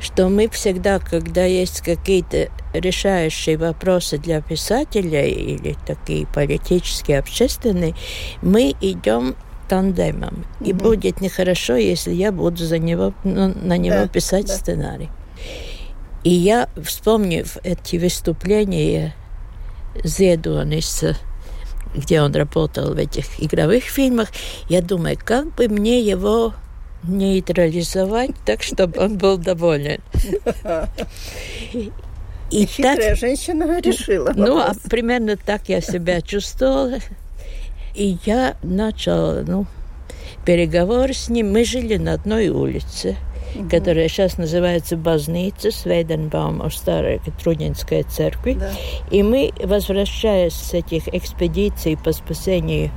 что 0.00 0.28
мы 0.28 0.48
всегда, 0.48 0.98
когда 0.98 1.44
есть 1.44 1.80
какие-то 1.80 2.48
решающие 2.72 3.56
вопросы 3.56 4.18
для 4.18 4.40
писателя 4.40 5.24
или 5.24 5.76
такие 5.86 6.26
политические, 6.26 7.18
общественные, 7.18 7.94
мы 8.42 8.74
идем 8.80 9.36
тандемом. 9.68 10.44
Mm-hmm. 10.60 10.66
И 10.66 10.72
будет 10.72 11.20
нехорошо, 11.20 11.76
если 11.76 12.12
я 12.12 12.32
буду 12.32 12.64
за 12.64 12.78
него, 12.78 13.14
ну, 13.24 13.52
на 13.54 13.76
него 13.76 14.02
да, 14.02 14.08
писать 14.08 14.46
да. 14.46 14.54
сценарий. 14.54 15.10
И 16.24 16.30
я, 16.30 16.68
вспомнив 16.82 17.58
эти 17.62 17.96
выступления 17.96 19.14
Зедониса, 20.02 21.16
где 21.94 22.22
он 22.22 22.34
работал 22.34 22.94
в 22.94 22.98
этих 22.98 23.42
игровых 23.42 23.84
фильмах, 23.84 24.30
я 24.68 24.80
думаю, 24.80 25.18
как 25.22 25.54
бы 25.54 25.68
мне 25.68 26.00
его 26.00 26.54
нейтрализовать 27.02 28.32
так, 28.46 28.62
чтобы 28.62 29.00
он 29.00 29.18
был 29.18 29.36
доволен. 29.36 30.00
И 32.50 32.66
Хитрая 32.66 33.10
так, 33.10 33.18
женщина 33.18 33.80
решила. 33.80 34.32
Ну, 34.34 34.58
а 34.58 34.72
примерно 34.88 35.36
так 35.36 35.68
я 35.68 35.80
себя 35.80 36.20
чувствовала. 36.20 36.98
И 37.94 38.16
я 38.24 38.56
начала, 38.62 39.42
ну, 39.46 39.66
переговоры 40.44 41.12
с 41.14 41.28
ним. 41.28 41.52
Мы 41.52 41.64
жили 41.64 41.96
на 41.96 42.14
одной 42.14 42.48
улице 42.48 43.16
угу. 43.54 43.68
которая 43.68 44.08
сейчас 44.08 44.38
называется 44.38 44.96
Базница, 44.96 45.70
Свейденбаум, 45.70 46.70
старой 46.70 47.20
Трудинской 47.42 48.02
церкви. 48.02 48.54
Да. 48.54 48.70
И 49.10 49.22
мы, 49.22 49.52
возвращаясь 49.62 50.54
с 50.54 50.74
этих 50.74 51.08
экспедиций 51.08 51.96
по 51.96 52.12
спасению 52.12 52.90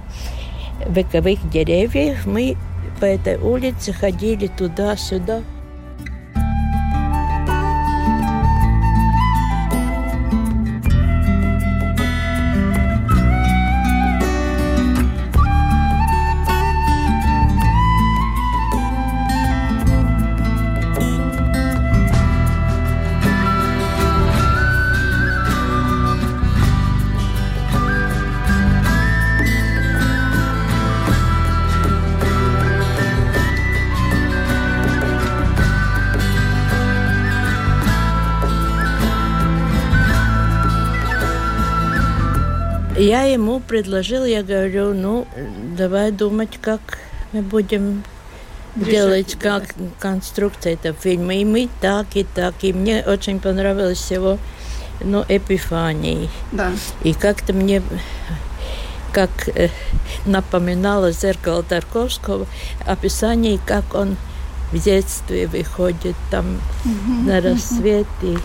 вековых 0.87 1.49
деревьев, 1.49 2.25
мы 2.25 2.57
по 2.99 3.05
этой 3.05 3.37
улице 3.37 3.93
ходили 3.93 4.47
туда-сюда. 4.47 5.41
Я 43.07 43.23
ему 43.23 43.61
предложил, 43.61 44.25
я 44.25 44.43
говорю, 44.43 44.93
ну, 44.93 45.25
давай 45.77 46.11
думать, 46.11 46.59
как 46.61 46.81
мы 47.31 47.41
будем 47.41 48.03
Решать, 48.75 48.91
делать 48.91 49.37
как 49.39 49.63
конструкция 49.97 50.73
этого 50.73 50.93
фильма. 50.93 51.35
И 51.35 51.45
мы 51.45 51.69
так, 51.79 52.07
и 52.15 52.25
так. 52.25 52.55
И 52.63 52.73
мне 52.73 53.01
очень 53.07 53.39
понравилось 53.39 54.11
его 54.11 54.37
ну, 54.99 55.23
эпифании. 55.29 56.29
Да. 56.51 56.73
И 57.03 57.13
как-то 57.13 57.53
мне 57.53 57.81
как 59.13 59.31
э, 59.55 59.69
напоминало 60.25 61.13
зеркало 61.13 61.63
Тарковского 61.63 62.45
описание, 62.85 63.57
как 63.65 63.95
он 63.95 64.17
в 64.73 64.83
детстве 64.83 65.47
выходит 65.47 66.17
там 66.29 66.59
угу, 66.83 67.25
на 67.25 67.39
рассвет. 67.39 68.07
Угу. 68.21 68.33
И... 68.33 68.37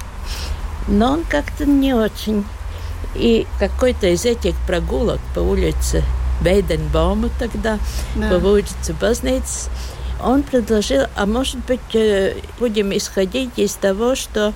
Но 0.87 1.15
он 1.15 1.25
как-то 1.25 1.67
не 1.67 1.95
очень 1.95 2.45
и 3.15 3.47
какой-то 3.59 4.09
из 4.09 4.25
этих 4.25 4.55
прогулок 4.67 5.21
по 5.35 5.41
улице 5.41 6.03
Бейденбаума 6.43 7.31
тогда, 7.39 7.79
да. 8.17 8.29
по 8.29 8.45
улице 8.45 8.95
Базниц, 9.01 9.69
он 10.23 10.43
предложил, 10.43 11.05
а 11.17 11.27
может 11.27 11.65
быть, 11.67 11.81
э, 11.95 12.35
будем 12.59 12.97
исходить 12.97 13.51
из 13.57 13.75
того, 13.75 14.15
что 14.15 14.53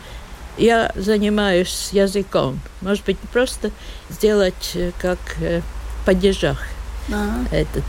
я 0.57 0.92
занимаюсь 0.95 1.90
языком. 1.92 2.61
Может 2.81 3.05
быть, 3.05 3.19
просто 3.19 3.71
сделать 4.09 4.73
э, 4.75 4.92
как 4.99 5.19
э, 5.40 5.61
падежах 6.05 6.62
ага. 7.09 7.49
этот 7.51 7.85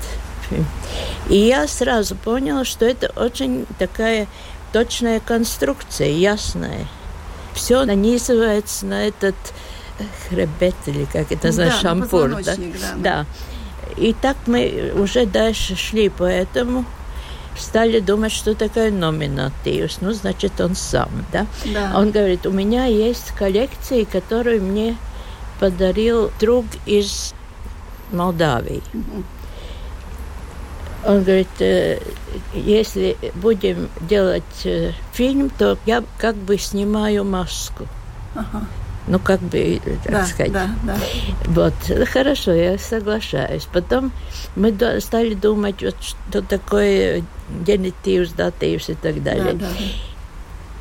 фильм. 0.50 0.66
И 1.30 1.38
я 1.38 1.68
сразу 1.68 2.16
поняла, 2.16 2.66
что 2.66 2.86
это 2.86 3.12
очень 3.16 3.66
такая 3.80 4.28
точная 4.74 5.20
конструкция, 5.20 6.10
ясная. 6.10 6.88
Все 7.54 7.86
нанизывается 7.86 8.86
на 8.86 9.08
этот 9.08 9.36
хребет 10.28 10.76
или 10.86 11.06
как 11.06 11.32
это 11.32 11.48
называется, 11.48 11.84
да, 11.84 11.90
шампур. 11.90 12.30
Да? 12.44 12.56
Да, 12.56 12.96
да. 12.98 13.26
И 13.98 14.14
так 14.14 14.38
мы 14.46 14.94
уже 14.96 15.26
дальше 15.26 15.76
шли, 15.76 16.10
поэтому 16.10 16.86
стали 17.58 18.00
думать, 18.00 18.32
что 18.32 18.54
такое 18.56 18.92
номинативус. 18.92 19.98
Ну, 20.02 20.12
значит, 20.14 20.60
он 20.62 20.76
сам, 20.76 21.10
да? 21.32 21.48
да? 21.66 21.94
Он 21.96 22.12
говорит, 22.12 22.46
у 22.46 22.52
меня 22.52 22.86
есть 22.86 23.32
коллекции, 23.32 24.04
которые 24.04 24.60
мне 24.60 24.98
подарил 25.60 26.32
друг 26.40 26.66
из 26.86 27.34
Молдавии. 28.12 28.82
Он 31.06 31.24
говорит, 31.24 31.48
«Э, 31.60 32.00
если 32.54 33.18
будем 33.36 33.90
делать 34.02 34.44
э, 34.66 34.92
фильм, 35.14 35.50
то 35.50 35.78
я 35.86 36.04
как 36.18 36.36
бы 36.36 36.58
снимаю 36.58 37.24
маску. 37.24 37.88
Ага. 38.36 38.66
Ну, 39.08 39.20
как 39.20 39.40
бы, 39.40 39.80
так 40.04 40.12
да, 40.12 40.26
сказать. 40.26 40.52
Да, 40.52 40.70
да. 40.84 40.98
Вот, 41.46 41.74
хорошо, 42.10 42.52
я 42.52 42.78
соглашаюсь. 42.78 43.66
Потом 43.72 44.12
мы 44.56 44.76
стали 45.00 45.34
думать, 45.34 45.82
вот, 45.82 45.96
что 46.02 46.42
такое 46.42 47.24
генитивс, 47.66 48.32
дативс 48.32 48.90
и 48.90 48.96
так 48.96 49.24
далее. 49.24 49.54
Да, 49.54 49.68
да. 49.68 49.68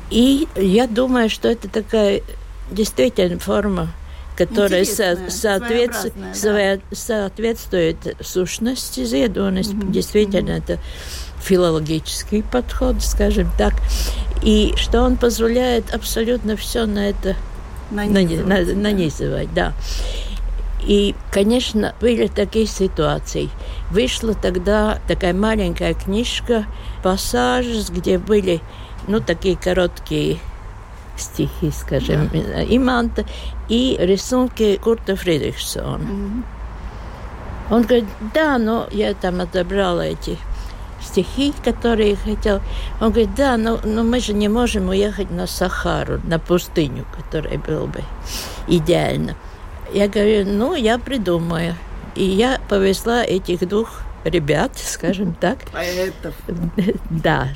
И 0.09 0.47
я 0.55 0.87
думаю, 0.87 1.29
что 1.29 1.47
это 1.47 1.69
такая 1.69 2.21
действительно 2.69 3.39
форма, 3.39 3.89
которая 4.35 4.85
со 4.85 5.17
соответствует, 5.29 6.13
да. 6.15 6.95
соответствует 6.95 8.17
сущности 8.21 9.01
зедоnis. 9.01 9.73
Угу, 9.73 9.91
действительно, 9.91 10.53
угу. 10.53 10.63
это 10.63 10.79
филологический 11.41 12.43
подход, 12.43 13.01
скажем 13.01 13.49
так. 13.57 13.73
И 14.43 14.73
что 14.75 15.01
он 15.01 15.17
позволяет 15.17 15.93
абсолютно 15.93 16.55
все 16.55 16.85
на 16.85 17.09
это 17.09 17.35
нанизывать, 17.91 18.75
нанизывать 18.75 19.53
да. 19.53 19.73
И, 20.83 21.15
конечно, 21.31 21.95
были 21.99 22.27
такие 22.27 22.65
ситуации. 22.65 23.49
Вышла 23.91 24.33
тогда 24.33 24.99
такая 25.07 25.33
маленькая 25.33 25.93
книжка 25.93 26.65
«Пассаж», 27.03 27.65
где 27.89 28.17
были, 28.17 28.61
ну, 29.07 29.19
такие 29.19 29.57
короткие 29.57 30.37
стихи, 31.17 31.71
скажем, 31.71 32.29
да. 32.31 32.63
Иманта, 32.63 33.25
и 33.69 33.97
рисунки 33.99 34.77
Курта 34.77 35.15
Фридрихсона. 35.15 35.97
Mm-hmm. 35.97 36.43
Он 37.69 37.81
говорит, 37.81 38.05
да, 38.33 38.57
но 38.57 38.87
я 38.91 39.13
там 39.13 39.41
отобрала 39.41 40.05
эти 40.05 40.37
стихи, 41.17 41.53
которые 41.63 42.15
хотел. 42.15 42.61
Он 43.01 43.11
говорит, 43.11 43.33
да, 43.35 43.57
но, 43.57 43.79
но 43.83 44.03
мы 44.03 44.19
же 44.19 44.33
не 44.33 44.49
можем 44.49 44.89
уехать 44.89 45.31
на 45.31 45.47
Сахару, 45.47 46.21
на 46.25 46.39
пустыню, 46.39 47.05
которая 47.15 47.57
была 47.57 47.87
бы 47.87 48.03
идеально. 48.67 49.35
Я 49.93 50.07
говорю, 50.07 50.45
ну, 50.45 50.75
я 50.75 50.99
придумаю. 50.99 51.75
И 52.15 52.23
я 52.23 52.59
повезла 52.69 53.23
этих 53.23 53.67
двух 53.67 54.01
ребят, 54.23 54.71
скажем 54.75 55.33
так. 55.33 55.57
Поэтов. 55.71 56.35
Да, 57.09 57.49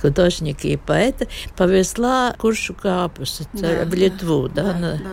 художники 0.00 0.68
и 0.68 0.76
поэты, 0.76 1.28
повезла 1.56 2.34
Куршу 2.38 2.74
Капус 2.74 3.42
да, 3.52 3.84
в 3.84 3.94
Литву. 3.94 4.48
Да, 4.48 4.62
да, 4.62 4.72
да, 4.72 4.98
да. 4.98 5.10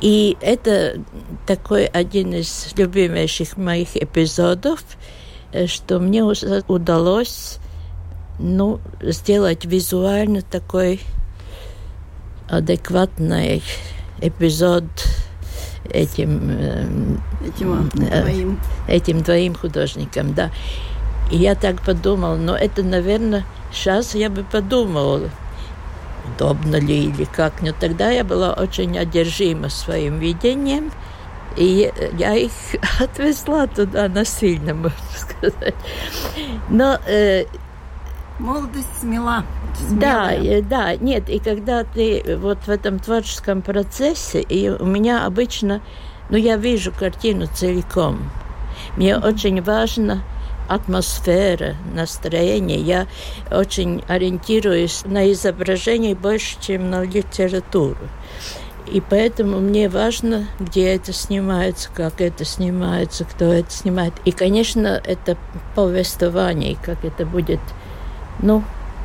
И 0.00 0.36
это 0.40 1.00
такой 1.46 1.84
один 1.84 2.34
из 2.34 2.72
любимейших 2.76 3.56
моих 3.56 3.96
эпизодов, 3.96 4.80
что 5.66 5.98
мне 5.98 6.24
удалось 6.24 7.58
ну, 8.38 8.80
сделать 9.00 9.64
визуально 9.64 10.42
такой 10.42 11.00
адекватный 12.48 13.62
эпизод 14.20 14.84
этим, 15.90 16.50
э, 16.50 16.86
этим, 17.46 17.90
э, 18.00 18.22
двоим. 18.22 18.60
этим 18.88 19.22
двоим 19.22 19.54
художникам, 19.54 20.34
да. 20.34 20.50
И 21.30 21.36
я 21.36 21.54
так 21.54 21.80
подумала, 21.82 22.36
но 22.36 22.56
это, 22.56 22.82
наверное, 22.82 23.44
сейчас 23.72 24.14
я 24.14 24.28
бы 24.28 24.44
подумала, 24.44 25.30
удобно 26.34 26.76
ли 26.76 27.06
или 27.06 27.24
как. 27.24 27.62
Но 27.62 27.72
тогда 27.72 28.10
я 28.10 28.24
была 28.24 28.52
очень 28.52 28.98
одержима 28.98 29.68
своим 29.68 30.18
видением, 30.18 30.92
и 31.56 31.92
я 32.18 32.34
их 32.34 32.52
отвезла 33.00 33.66
туда 33.66 34.08
насильно, 34.08 34.74
можно 34.74 34.96
сказать. 35.16 35.74
Но 36.68 36.98
э, 37.06 37.44
молодость 38.38 39.00
смела. 39.00 39.44
Да, 39.90 40.32
да, 40.68 40.96
нет, 40.96 41.28
и 41.28 41.38
когда 41.38 41.84
ты 41.84 42.36
вот 42.40 42.58
в 42.66 42.68
этом 42.68 42.98
творческом 42.98 43.62
процессе, 43.62 44.40
и 44.40 44.68
у 44.68 44.84
меня 44.84 45.24
обычно, 45.24 45.80
ну, 46.28 46.36
я 46.36 46.56
вижу 46.56 46.92
картину 46.92 47.46
целиком. 47.46 48.30
Мне 48.96 49.12
mm-hmm. 49.12 49.26
очень 49.26 49.62
важно 49.62 50.22
атмосфера, 50.68 51.76
настроение. 51.94 52.78
Я 52.78 53.06
очень 53.50 54.02
ориентируюсь 54.08 55.02
на 55.04 55.30
изображение 55.32 56.14
больше, 56.14 56.56
чем 56.60 56.90
на 56.90 57.02
литературу. 57.02 57.98
И 58.86 59.00
поэтому 59.00 59.60
мне 59.60 59.88
важно, 59.88 60.46
где 60.58 60.94
это 60.94 61.12
снимается, 61.12 61.88
как 61.94 62.20
это 62.20 62.44
снимается, 62.44 63.24
кто 63.24 63.52
это 63.52 63.70
снимает. 63.70 64.12
И, 64.24 64.32
конечно, 64.32 65.00
это 65.04 65.36
повествование, 65.74 66.76
как 66.82 67.04
это 67.04 67.24
будет 67.24 67.60
ну, 68.40 68.62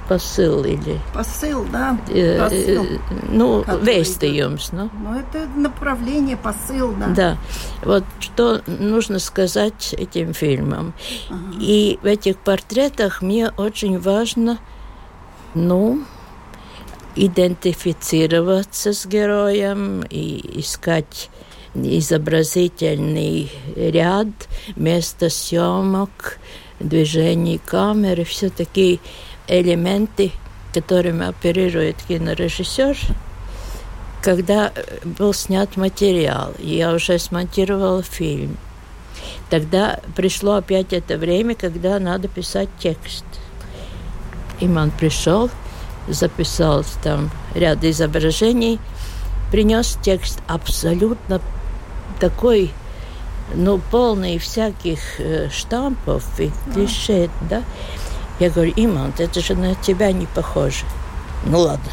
посыл 0.08 0.64
или... 0.64 1.00
Посыл, 1.14 1.66
да. 1.72 1.98
Э, 2.10 2.40
посыл, 2.40 2.86
э, 2.86 3.00
ну, 3.30 3.64
vēstījums. 3.64 4.70
Ну. 4.72 4.90
ну, 5.04 5.20
это 5.20 5.48
направление, 5.56 6.38
посыл, 6.38 6.94
да. 6.98 7.08
Да. 7.08 7.38
Вот 7.84 8.04
что 8.20 8.62
нужно 8.68 9.20
сказать 9.20 9.94
этим 9.98 10.34
фильмам. 10.34 10.94
Ага. 11.30 11.40
И 11.60 12.00
в 12.02 12.06
этих 12.06 12.38
портретах 12.38 13.22
мне 13.22 13.52
очень 13.58 14.00
важно, 14.00 14.58
ну, 15.54 16.04
идентифицироваться 17.18 18.94
с 18.94 19.06
героем 19.06 20.04
и 20.10 20.60
искать 20.60 21.30
изобразительный 21.74 23.52
ряд, 23.76 24.28
место 24.76 25.30
съемок, 25.30 26.38
движений 26.80 27.60
камеры, 27.64 28.24
все 28.24 28.50
такие 28.50 29.00
элементы, 29.48 30.32
которыми 30.74 31.28
оперирует 31.28 31.98
кинорежиссер, 32.08 32.98
когда 34.22 34.72
был 35.04 35.34
снят 35.34 35.76
материал, 35.78 36.54
я 36.60 36.94
уже 36.94 37.18
смонтировала 37.20 38.04
фильм. 38.04 38.58
Тогда 39.50 40.00
пришло 40.16 40.56
опять 40.56 40.94
это 40.94 41.18
время, 41.18 41.56
когда 41.56 42.00
надо 42.00 42.28
писать 42.28 42.70
текст. 42.80 43.24
Иман 44.60 44.92
пришел, 44.92 45.50
записал 46.08 46.84
там 47.04 47.30
ряд 47.56 47.84
изображений, 47.84 48.80
принес 49.52 49.98
текст 50.02 50.40
абсолютно 50.48 51.42
такой 52.20 52.72
ну, 53.56 53.80
полный 53.92 54.38
всяких 54.38 55.00
э, 55.20 55.50
штампов 55.50 56.24
и 56.40 56.52
клише, 56.74 57.30
да. 57.50 57.64
Я 58.40 58.50
говорю, 58.50 58.74
Имант, 58.76 59.20
это 59.20 59.40
же 59.40 59.56
на 59.56 59.76
тебя 59.76 60.12
не 60.12 60.26
похоже. 60.28 60.86
Ну 61.46 61.60
ладно, 61.60 61.92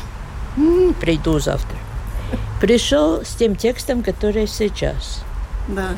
приду 1.01 1.39
завтра. 1.39 1.79
Пришел 2.61 3.23
с 3.25 3.35
тем 3.35 3.57
текстом, 3.57 4.03
который 4.03 4.47
сейчас. 4.47 5.23
Да. 5.69 5.91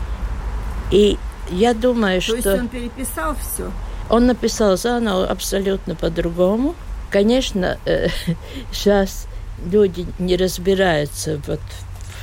И 0.90 1.18
я 1.50 1.74
думаю, 1.74 2.20
То 2.20 2.26
что... 2.26 2.42
То 2.42 2.50
есть 2.50 2.62
он 2.62 2.68
переписал 2.68 3.35
все? 3.35 3.70
Он 4.09 4.26
написал 4.26 4.76
заново 4.76 5.26
абсолютно 5.26 5.94
по-другому. 5.94 6.74
Конечно, 7.16 7.79
э, 7.87 8.09
сейчас 8.72 9.26
люди 9.72 10.07
не 10.18 10.37
разбираются 10.37 11.40
вот 11.46 11.61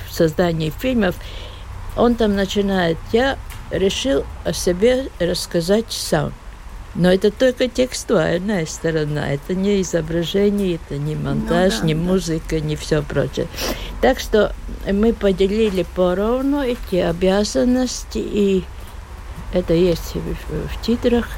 в 0.07 0.13
создании 0.13 0.69
фильмов, 0.69 1.15
он 1.97 2.13
там 2.13 2.35
начинает, 2.35 2.99
я 3.11 3.39
решил 3.71 4.23
о 4.45 4.53
себе 4.53 5.09
рассказать 5.19 5.85
сам. 5.89 6.31
Но 6.93 7.11
это 7.11 7.31
только 7.31 7.67
текстуальная 7.67 8.67
сторона, 8.67 9.33
это 9.33 9.55
не 9.55 9.81
изображение, 9.81 10.75
это 10.75 10.99
не 10.99 11.15
монтаж, 11.15 11.73
ну, 11.73 11.79
да, 11.79 11.87
не 11.87 11.95
да. 11.95 11.99
музыка, 11.99 12.59
не 12.59 12.75
все 12.75 13.01
прочее. 13.01 13.47
Так 13.99 14.19
что 14.19 14.53
мы 14.85 15.13
поделили 15.13 15.87
поровну 15.95 16.61
эти 16.61 16.97
обязанности, 16.97 18.19
и 18.19 18.63
это 19.55 19.73
есть 19.73 20.13
в, 20.13 20.67
в 20.67 20.81
титрах. 20.85 21.29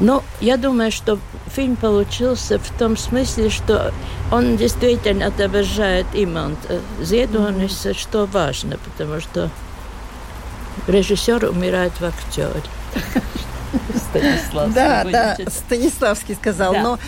Но 0.00 0.22
я 0.40 0.56
думаю, 0.56 0.92
что 0.92 1.18
фильм 1.48 1.76
получился 1.76 2.58
в 2.58 2.70
том 2.78 2.96
смысле, 2.96 3.50
что 3.50 3.92
он 4.30 4.56
действительно 4.56 5.26
отображает 5.26 6.06
именно 6.14 6.54
Зедуанис, 7.00 7.86
что 7.96 8.26
важно, 8.26 8.78
потому 8.78 9.20
что 9.20 9.50
режиссер 10.86 11.44
умирает 11.44 11.92
в 12.00 12.04
актере. 12.04 12.62
Станиславский. 13.96 14.74
Да, 14.74 15.04
да, 15.04 15.36
Станиславский 15.50 16.34
сказал. 16.34 16.72
Да. 16.72 16.82
Но 16.82 16.98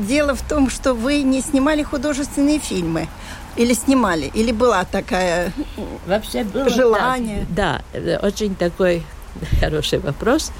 дело 0.00 0.34
в 0.34 0.42
том, 0.42 0.68
что 0.68 0.94
вы 0.94 1.22
не 1.22 1.40
снимали 1.40 1.82
художественные 1.82 2.58
фильмы. 2.58 3.08
Или 3.56 3.74
снимали? 3.74 4.30
Или 4.34 4.52
была 4.52 4.84
такая 4.84 5.52
Вообще 6.06 6.44
было 6.44 6.68
желание? 6.68 7.46
Так. 7.56 7.82
Да, 7.92 8.20
очень 8.22 8.54
такой 8.54 9.04
хороший 9.60 9.98
вопрос. 9.98 10.52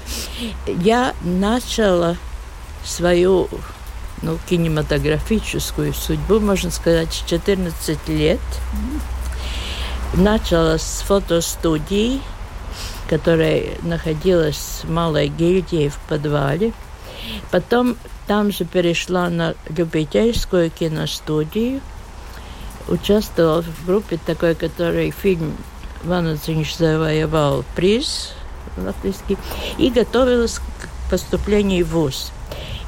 Я 0.67 1.13
начала 1.21 2.17
свою 2.83 3.49
ну, 4.21 4.37
кинематографическую 4.49 5.93
судьбу, 5.93 6.39
можно 6.39 6.71
сказать, 6.71 7.13
с 7.13 7.29
14 7.29 8.07
лет. 8.09 8.39
Начала 10.13 10.77
с 10.77 11.03
фотостудии 11.07 12.19
которая 13.11 13.71
находилась 13.81 14.83
в 14.83 14.89
Малой 14.89 15.27
гильдии 15.27 15.89
в 15.89 15.99
подвале. 16.07 16.71
Потом 17.51 17.97
там 18.25 18.53
же 18.53 18.63
перешла 18.63 19.29
на 19.29 19.53
любительскую 19.67 20.71
киностудию, 20.71 21.81
участвовала 22.87 23.63
в 23.63 23.85
группе 23.85 24.17
такой, 24.25 24.55
который 24.55 25.11
фильм 25.11 25.57
Ванацинч 26.05 26.77
завоевал 26.77 27.65
приз 27.75 28.31
латвийский, 28.77 29.37
и 29.77 29.89
готовилась 29.89 30.59
к 30.59 31.09
поступлению 31.09 31.85
в 31.85 31.89
ВУЗ. 31.89 32.31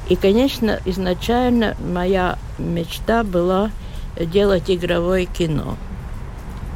И, 0.08 0.16
конечно, 0.16 0.80
изначально 0.84 1.76
моя 1.80 2.38
мечта 2.58 3.24
была 3.24 3.70
делать 4.18 4.70
игровое 4.70 5.26
кино– 5.26 5.76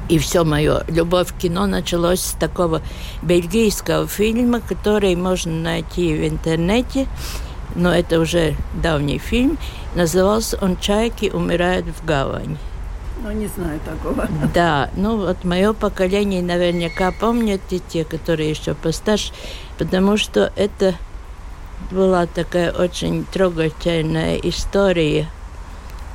и 0.09 0.19
все 0.19 0.43
мое 0.45 0.85
любовь 0.89 1.35
к 1.35 1.39
кино 1.39 1.67
началось 1.67 2.21
с 2.21 2.33
такого 2.33 2.81
бельгийского 3.23 4.07
фильма, 4.07 4.61
который 4.61 5.15
можно 5.17 5.53
найти 5.53 6.15
в 6.15 6.27
интернете, 6.27 7.07
но 7.75 7.95
это 7.95 8.19
уже 8.19 8.55
давний 8.83 9.19
фильм. 9.19 9.59
Назывался 9.95 10.59
он 10.61 10.79
«Чайки 10.79 11.31
умирают 11.31 11.87
в 11.87 12.05
гавани». 12.05 12.57
Ну, 13.22 13.33
не 13.33 13.46
знаю 13.46 13.81
такого. 13.85 14.28
Да, 14.54 14.90
ну 14.96 15.16
вот 15.16 15.44
мое 15.44 15.72
поколение 15.72 16.42
наверняка 16.42 17.12
помнят 17.12 17.61
и 17.70 17.81
те, 17.81 18.04
которые 18.04 18.50
еще 18.50 18.74
постарше, 18.74 19.33
потому 19.78 20.16
что 20.16 20.52
это 20.57 20.94
была 21.90 22.26
такая 22.26 22.72
очень 22.72 23.24
трогательная 23.24 24.37
история. 24.37 25.28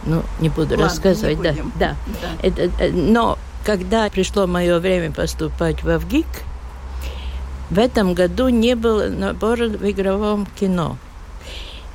Ну, 0.06 0.24
не 0.40 0.50
буду 0.50 0.72
Ладно, 0.72 0.86
рассказывать, 0.86 1.38
не 1.38 1.44
да, 1.44 1.54
да. 1.80 1.96
да. 2.22 2.28
Это, 2.42 2.84
э, 2.84 2.92
но 2.92 3.38
когда 3.66 4.10
пришло 4.10 4.48
мое 4.48 4.80
время 4.80 5.12
поступать 5.12 5.82
в 5.84 5.98
ВГИК, 5.98 6.28
в 7.70 7.80
этом 7.80 8.14
году 8.14 8.50
не 8.50 8.76
было 8.76 9.08
набора 9.08 9.68
в 9.68 9.90
игровом 9.90 10.46
кино. 10.60 10.98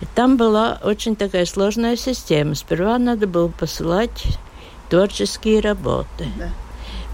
И 0.00 0.06
там 0.14 0.36
была 0.36 0.78
очень 0.82 1.16
такая 1.16 1.44
сложная 1.44 1.96
система. 1.96 2.54
Сперва 2.54 2.98
надо 2.98 3.26
было 3.26 3.48
посылать 3.48 4.38
творческие 4.88 5.60
работы. 5.60 6.26
Да. 6.38 6.50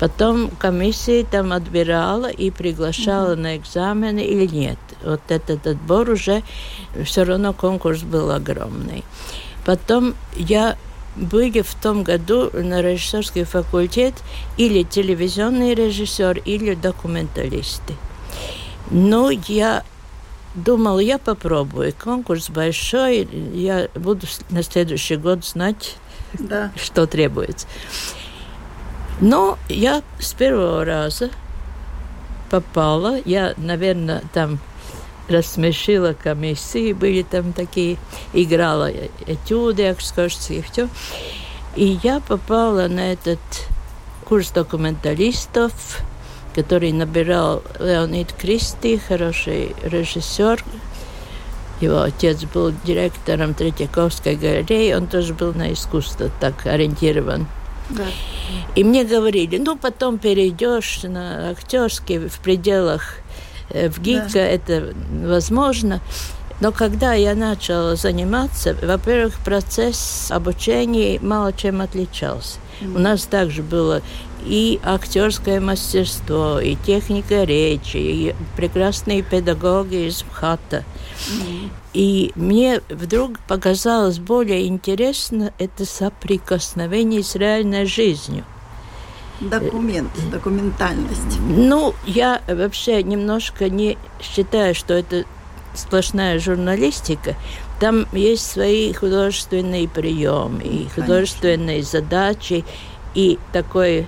Потом 0.00 0.50
комиссия 0.50 1.24
там 1.24 1.52
отбирала 1.52 2.26
и 2.26 2.50
приглашала 2.50 3.32
mm-hmm. 3.32 3.40
на 3.40 3.56
экзамены 3.56 4.20
или 4.20 4.46
нет. 4.46 4.78
Вот 5.04 5.20
этот 5.28 5.66
отбор 5.66 6.10
уже 6.10 6.42
все 7.04 7.22
равно 7.22 7.52
конкурс 7.52 8.02
был 8.02 8.30
огромный. 8.30 9.04
Потом 9.64 10.14
я 10.36 10.76
были 11.16 11.62
в 11.62 11.74
том 11.74 12.02
году 12.02 12.50
на 12.52 12.82
режиссерский 12.82 13.44
факультет 13.44 14.14
или 14.56 14.82
телевизионный 14.82 15.74
режиссер, 15.74 16.38
или 16.44 16.74
документалисты. 16.74 17.94
Но 18.90 19.30
я 19.30 19.84
думал, 20.54 20.98
я 20.98 21.18
попробую. 21.18 21.94
Конкурс 22.02 22.50
большой, 22.50 23.28
я 23.54 23.88
буду 23.94 24.26
на 24.50 24.62
следующий 24.62 25.16
год 25.16 25.44
знать, 25.44 25.96
да. 26.38 26.72
что 26.76 27.06
требуется. 27.06 27.66
Но 29.20 29.58
я 29.68 30.02
с 30.18 30.32
первого 30.32 30.84
раза 30.84 31.30
попала. 32.50 33.20
Я, 33.24 33.54
наверное, 33.56 34.22
там 34.32 34.58
рассмешила 35.28 36.12
комиссии, 36.12 36.92
были 36.92 37.22
там 37.22 37.52
такие, 37.52 37.96
играла 38.32 38.90
этюды, 39.26 39.90
экскурсии, 39.90 40.64
все. 40.70 40.88
И 41.76 41.98
я 42.02 42.20
попала 42.20 42.88
на 42.88 43.12
этот 43.12 43.40
курс 44.24 44.50
документалистов, 44.50 45.72
который 46.54 46.92
набирал 46.92 47.62
Леонид 47.78 48.32
Кристи, 48.32 48.98
хороший 48.98 49.74
режиссер. 49.82 50.62
Его 51.84 52.02
отец 52.02 52.44
был 52.44 52.72
директором 52.84 53.54
Третьяковской 53.54 54.36
галереи, 54.36 54.94
он 54.94 55.06
тоже 55.06 55.34
был 55.34 55.52
на 55.54 55.72
искусство 55.72 56.30
так 56.40 56.66
ориентирован. 56.66 57.46
Да. 57.90 58.04
И 58.74 58.84
мне 58.84 59.04
говорили, 59.04 59.58
ну 59.58 59.76
потом 59.76 60.18
перейдешь 60.18 61.02
на 61.02 61.50
актерский 61.50 62.28
в 62.28 62.38
пределах 62.40 63.18
Э, 63.70 63.88
в 63.88 64.00
ГИКа 64.00 64.28
да. 64.34 64.40
это 64.40 64.94
возможно. 65.24 66.00
Но 66.60 66.70
когда 66.70 67.14
я 67.14 67.34
начала 67.34 67.96
заниматься, 67.96 68.76
во-первых, 68.80 69.34
процесс 69.44 70.28
обучения 70.30 71.18
мало 71.20 71.52
чем 71.52 71.80
отличался. 71.80 72.58
У 72.84 72.98
нас 72.98 73.24
также 73.24 73.62
было 73.62 74.02
и 74.44 74.78
актерское 74.82 75.60
мастерство, 75.60 76.60
и 76.60 76.76
техника 76.76 77.44
речи, 77.44 77.96
и 77.96 78.34
прекрасные 78.56 79.22
педагоги 79.22 80.08
из 80.08 80.22
МХАТа. 80.24 80.84
Mm-hmm. 81.28 81.70
И 81.94 82.32
мне 82.34 82.80
вдруг 82.88 83.38
показалось 83.40 84.18
более 84.18 84.66
интересно 84.66 85.52
это 85.58 85.86
соприкосновение 85.86 87.22
с 87.22 87.36
реальной 87.36 87.86
жизнью. 87.86 88.44
Документ, 89.40 90.10
документальность. 90.30 91.38
Ну, 91.40 91.94
я 92.06 92.40
вообще 92.46 93.02
немножко 93.02 93.68
не 93.68 93.98
считаю, 94.20 94.74
что 94.74 94.94
это 94.94 95.24
сплошная 95.74 96.38
журналистика. 96.38 97.34
Там 97.80 98.06
есть 98.12 98.50
свои 98.50 98.92
художественные 98.92 99.88
приемы, 99.88 100.62
и 100.62 100.88
художественные 100.88 101.82
задачи, 101.82 102.64
и 103.14 103.38
такое 103.52 104.06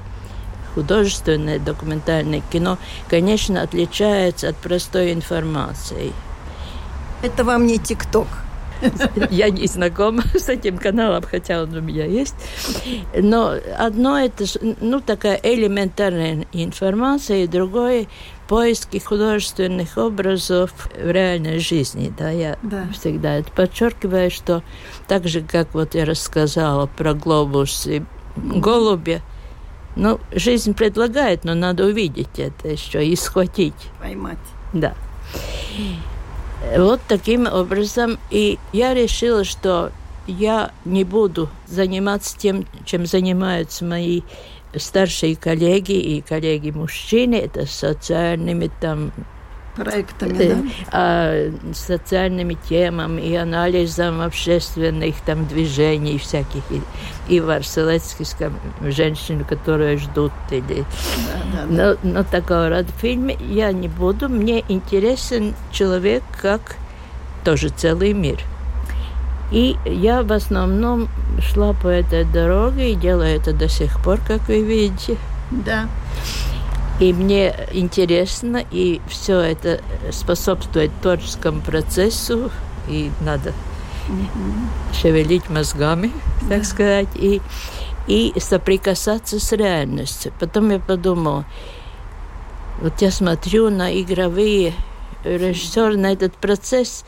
художественное 0.75 1.59
документальное 1.59 2.43
кино, 2.53 2.79
конечно, 3.09 3.63
отличается 3.63 4.51
от 4.51 4.57
простой 4.57 5.13
информации. 5.13 6.13
Это 7.23 7.45
вам 7.45 7.67
не 7.67 7.79
ТикТок. 7.79 8.29
Я 9.31 9.51
не 9.51 9.67
знакома 9.67 10.23
с 10.35 10.49
этим 10.49 10.79
каналом, 10.79 11.23
хотя 11.23 11.63
он 11.63 11.75
у 11.75 11.81
меня 11.81 12.05
есть. 12.05 12.35
Но 13.15 13.55
одно 13.79 14.19
это, 14.19 14.45
ну, 14.81 15.01
такая 15.01 15.39
элементарная 15.43 16.47
информация, 16.53 17.45
и 17.45 17.47
другое 17.47 18.07
поиски 18.49 18.99
художественных 18.99 19.97
образов 19.97 20.73
в 20.97 21.11
реальной 21.11 21.59
жизни. 21.59 22.13
Да, 22.17 22.31
я 22.31 22.59
да. 22.63 22.87
всегда 22.93 23.35
это 23.35 23.51
подчеркиваю, 23.51 24.31
что 24.31 24.63
так 25.09 25.27
же, 25.27 25.41
как 25.41 25.75
вот 25.75 25.95
я 25.95 26.05
рассказала 26.05 26.87
про 26.87 27.15
глобус 27.15 27.87
и 27.87 28.03
голубя, 28.37 29.21
ну, 29.97 30.21
жизнь 30.33 30.75
предлагает, 30.75 31.45
но 31.45 31.55
надо 31.55 31.87
увидеть 31.87 32.39
это 32.39 32.69
еще 32.69 33.05
и 33.05 33.17
схватить. 33.17 33.75
Поймать. 33.99 34.39
Да. 34.73 34.95
Вот 36.75 37.01
таким 37.07 37.47
образом. 37.47 38.19
И 38.31 38.59
я 38.73 38.95
решила, 38.95 39.45
что 39.45 39.93
я 40.27 40.73
не 40.85 41.05
буду 41.05 41.49
заниматься 41.67 42.37
тем, 42.37 42.67
чем 42.85 43.07
занимаются 43.07 43.85
мои 43.85 44.23
старшие 44.75 45.37
коллеги 45.37 45.93
и 45.93 46.21
коллеги-мужчины, 46.21 47.37
это 47.37 47.67
социальными 47.67 48.71
там 48.81 49.13
проектами, 49.77 50.37
э, 50.39 50.55
да? 50.55 50.71
А, 50.93 51.53
социальными 51.73 52.57
темами 52.69 53.21
и 53.21 53.35
анализом 53.35 54.21
общественных 54.21 55.17
там 55.21 55.47
движений 55.47 56.19
всяких. 56.19 56.63
И, 56.71 56.81
и 57.29 57.41
в 57.41 57.51
Арселецкийском 57.51 58.59
женщину, 58.81 59.45
которую 59.45 59.99
ждут. 59.99 60.33
Или... 60.51 60.85
Да, 61.33 61.39
да, 61.53 61.67
да. 61.69 61.97
Но, 62.03 62.11
но 62.11 62.25
такого 62.25 62.69
рода 62.69 62.89
фильме 63.01 63.37
я 63.41 63.73
не 63.73 63.89
буду. 63.89 64.29
Мне 64.29 64.65
интересен 64.69 65.55
человек 65.71 66.23
как 66.41 66.77
тоже 67.45 67.69
целый 67.69 68.13
мир. 68.13 68.41
И 69.53 69.77
я 69.85 70.23
в 70.23 70.33
основном 70.33 71.09
шла 71.41 71.73
по 71.73 71.87
этой 71.87 72.25
дороге 72.25 72.93
и 72.93 72.95
делаю 72.97 73.37
это 73.37 73.53
до 73.53 73.69
сих 73.69 74.03
пор, 74.03 74.19
как 74.27 74.49
вы 74.49 74.63
видите. 74.63 75.17
Да. 75.51 75.89
И 76.99 77.13
мне 77.13 77.55
интересно, 77.73 78.65
и 78.71 79.03
все 79.09 79.39
это 79.39 79.83
способствует 80.13 80.91
творческому 81.03 81.61
процессу, 81.61 82.51
и 82.89 83.11
надо 83.21 83.51
mm-hmm. 84.09 84.95
шевелить 84.95 85.51
мозгами, 85.51 86.11
так 86.49 86.61
yeah. 86.61 86.65
сказать, 86.65 87.09
и, 87.15 87.43
и 88.07 88.33
соприкасаться 88.39 89.39
с 89.39 89.53
реальностью. 89.53 90.33
Потом 90.41 90.71
я 90.71 90.79
подумала, 90.79 91.45
вот 92.81 93.03
я 93.03 93.11
смотрю 93.11 93.69
на 93.69 94.01
игровые 94.01 94.73
режиссеры, 95.23 95.99
на 95.99 96.13
этот 96.13 96.35
процесс, 96.35 97.05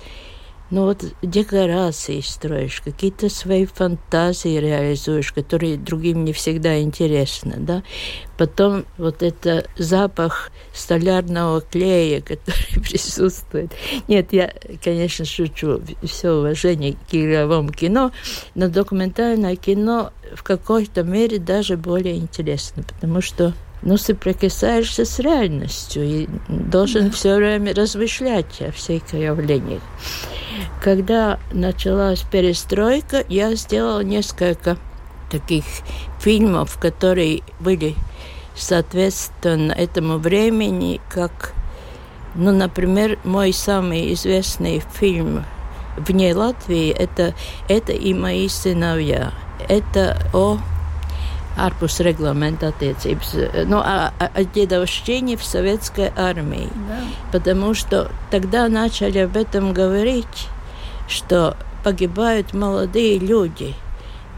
ну 0.70 0.84
вот 0.84 1.04
декорации 1.22 2.20
строишь, 2.20 2.82
какие-то 2.82 3.28
свои 3.30 3.64
фантазии 3.64 4.58
реализуешь, 4.58 5.32
которые 5.32 5.78
другим 5.78 6.24
не 6.24 6.32
всегда 6.32 6.80
интересны, 6.80 7.54
да. 7.58 7.82
Потом 8.36 8.84
вот 8.98 9.22
это 9.22 9.66
запах 9.78 10.50
столярного 10.74 11.62
клея, 11.62 12.20
который 12.22 12.80
присутствует. 12.82 13.72
Нет, 14.08 14.32
я, 14.32 14.52
конечно, 14.82 15.24
шучу. 15.24 15.80
Все 16.02 16.32
уважение 16.32 16.92
к 16.92 17.14
игровому 17.14 17.72
кино, 17.72 18.12
но 18.54 18.68
документальное 18.68 19.56
кино 19.56 20.12
в 20.34 20.42
какой-то 20.42 21.02
мере 21.02 21.38
даже 21.38 21.76
более 21.76 22.16
интересно, 22.16 22.82
потому 22.82 23.22
что 23.22 23.54
ну, 23.82 23.96
соприкасаешься 23.96 25.04
с 25.04 25.18
реальностью 25.18 26.04
и 26.04 26.28
должен 26.48 27.06
да. 27.06 27.10
все 27.12 27.36
время 27.36 27.74
размышлять 27.74 28.60
о 28.60 28.72
всех 28.72 29.12
явлениях. 29.12 29.82
Когда 30.82 31.38
началась 31.52 32.22
перестройка, 32.22 33.24
я 33.28 33.54
сделала 33.54 34.00
несколько 34.00 34.76
таких 35.30 35.64
фильмов, 36.20 36.78
которые 36.78 37.42
были 37.60 37.94
соответственно 38.56 39.72
этому 39.72 40.18
времени, 40.18 41.00
как, 41.08 41.52
ну, 42.34 42.50
например, 42.50 43.18
мой 43.24 43.52
самый 43.52 44.12
известный 44.14 44.82
фильм 44.94 45.44
вне 45.96 46.34
Латвии 46.34 46.90
это, 46.90 47.34
это 47.68 47.92
и 47.92 48.14
мои 48.14 48.48
сыновья. 48.48 49.32
Это 49.68 50.16
о 50.32 50.58
ārpus 51.58 51.98
регламента 52.04 52.70
attiecības, 52.72 53.34
ну, 53.66 53.78
о, 53.78 54.12
о 54.18 54.44
дедовщине 54.44 55.36
в 55.36 55.44
советской 55.44 56.12
армии. 56.16 56.68
Да. 56.88 57.00
Потому 57.32 57.74
что 57.74 58.10
тогда 58.30 58.68
начали 58.68 59.18
об 59.18 59.36
этом 59.36 59.72
говорить, 59.72 60.48
что 61.08 61.56
погибают 61.84 62.54
молодые 62.54 63.18
люди, 63.18 63.74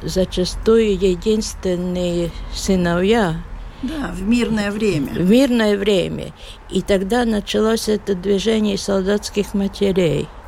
зачастую 0.02 0.98
единственные 0.98 2.30
сыновья. 2.54 3.36
Да, 3.82 4.10
в 4.12 4.22
мирное 4.22 4.70
время. 4.70 5.12
В 5.12 5.30
мирное 5.30 5.76
время. 5.76 6.32
И 6.70 6.82
тогда 6.82 7.24
началось 7.24 7.88
это 7.88 8.14
движение 8.14 8.76
солдатских 8.76 9.54
матерей– 9.54 10.28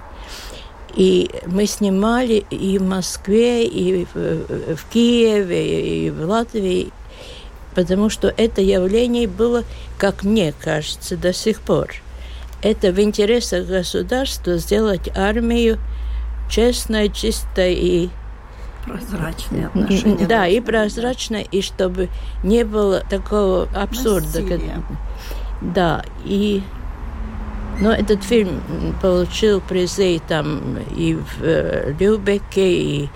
и 0.94 1.30
мы 1.46 1.66
снимали 1.66 2.44
и 2.50 2.78
в 2.78 2.82
Москве, 2.82 3.66
и 3.66 4.04
в, 4.04 4.76
в 4.76 4.84
Киеве, 4.92 6.06
и 6.06 6.10
в 6.10 6.24
Латвии, 6.24 6.92
потому 7.74 8.10
что 8.10 8.32
это 8.36 8.60
явление 8.60 9.26
было, 9.26 9.64
как 9.98 10.22
мне 10.22 10.52
кажется, 10.52 11.16
до 11.16 11.32
сих 11.32 11.60
пор. 11.60 11.94
Это 12.62 12.92
в 12.92 13.00
интересах 13.00 13.66
государства 13.66 14.56
сделать 14.56 15.08
армию 15.16 15.78
честной, 16.50 17.10
чистой 17.10 17.74
и 17.74 18.10
Прозрачные 18.84 19.66
отношения. 19.68 20.26
Да, 20.26 20.48
и 20.48 20.60
прозрачно, 20.60 21.36
и 21.36 21.62
чтобы 21.62 22.08
не 22.42 22.64
было 22.64 23.04
такого 23.08 23.68
абсурда. 23.74 24.40
Насилия. 24.40 24.82
Да, 25.60 26.04
и 26.24 26.62
но 27.80 27.92
этот 27.92 28.22
фильм 28.22 28.60
получил 29.00 29.60
призы 29.60 30.20
там 30.26 30.78
и 30.96 31.14
в 31.14 31.42
э, 31.42 31.94
Любеке, 31.98 32.72
и 32.72 33.08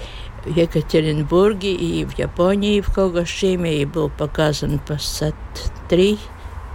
в 0.44 0.56
Екатеринбурге, 0.56 1.74
и 1.74 2.04
в 2.04 2.18
Японии, 2.18 2.80
в 2.80 2.92
Когошиме, 2.92 3.82
и 3.82 3.84
был 3.84 4.08
показан 4.08 4.78
по 4.78 4.94
САТ-3, 4.94 6.18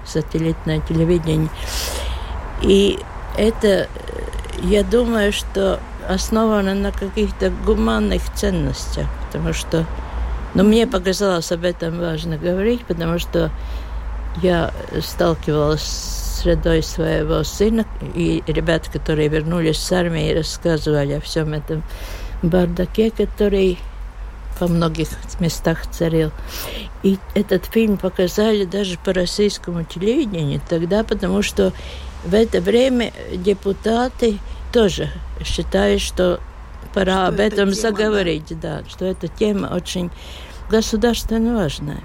сателлитное 0.05 0.81
телевидение. 0.81 1.49
И 2.61 2.99
это, 3.37 3.67
э, 3.67 3.87
я 4.63 4.83
думаю, 4.83 5.31
что 5.31 5.79
основано 6.07 6.75
на 6.75 6.91
каких-то 6.91 7.51
гуманных 7.65 8.21
ценностях, 8.33 9.07
потому 9.25 9.53
что, 9.53 9.85
ну, 10.53 10.63
мне 10.63 10.87
показалось 10.87 11.51
об 11.51 11.63
этом 11.63 11.99
важно 11.99 12.37
говорить, 12.37 12.85
потому 12.85 13.19
что 13.19 13.51
я 14.41 14.71
сталкивалась 15.01 15.81
с 15.81 16.20
средой 16.41 16.83
своего 16.83 17.43
сына, 17.43 17.85
и 18.15 18.43
ребята, 18.47 18.89
которые 18.91 19.27
вернулись 19.27 19.77
с 19.77 19.91
армии, 19.91 20.33
рассказывали 20.33 21.13
о 21.13 21.21
всем 21.21 21.53
этом 21.53 21.83
бардаке, 22.41 23.11
который 23.11 23.77
во 24.59 24.67
многих 24.67 25.09
местах 25.39 25.89
царил. 25.91 26.31
И 27.03 27.17
этот 27.33 27.65
фильм 27.65 27.97
показали 27.97 28.65
даже 28.65 28.97
по 28.97 29.13
российскому 29.13 29.83
телевидению 29.83 30.61
тогда, 30.67 31.03
потому 31.03 31.41
что 31.41 31.73
в 32.23 32.33
это 32.33 32.61
время 32.61 33.11
депутаты 33.33 34.37
тоже 34.71 35.09
считают, 35.43 36.01
что 36.01 36.39
пора 36.93 37.25
что 37.25 37.27
об 37.27 37.39
этом 37.39 37.71
тема, 37.71 37.73
заговорить, 37.73 38.59
да. 38.61 38.81
да, 38.81 38.89
что 38.89 39.05
эта 39.05 39.27
тема 39.27 39.67
очень 39.73 40.11
государственно 40.69 41.55
важная. 41.55 42.01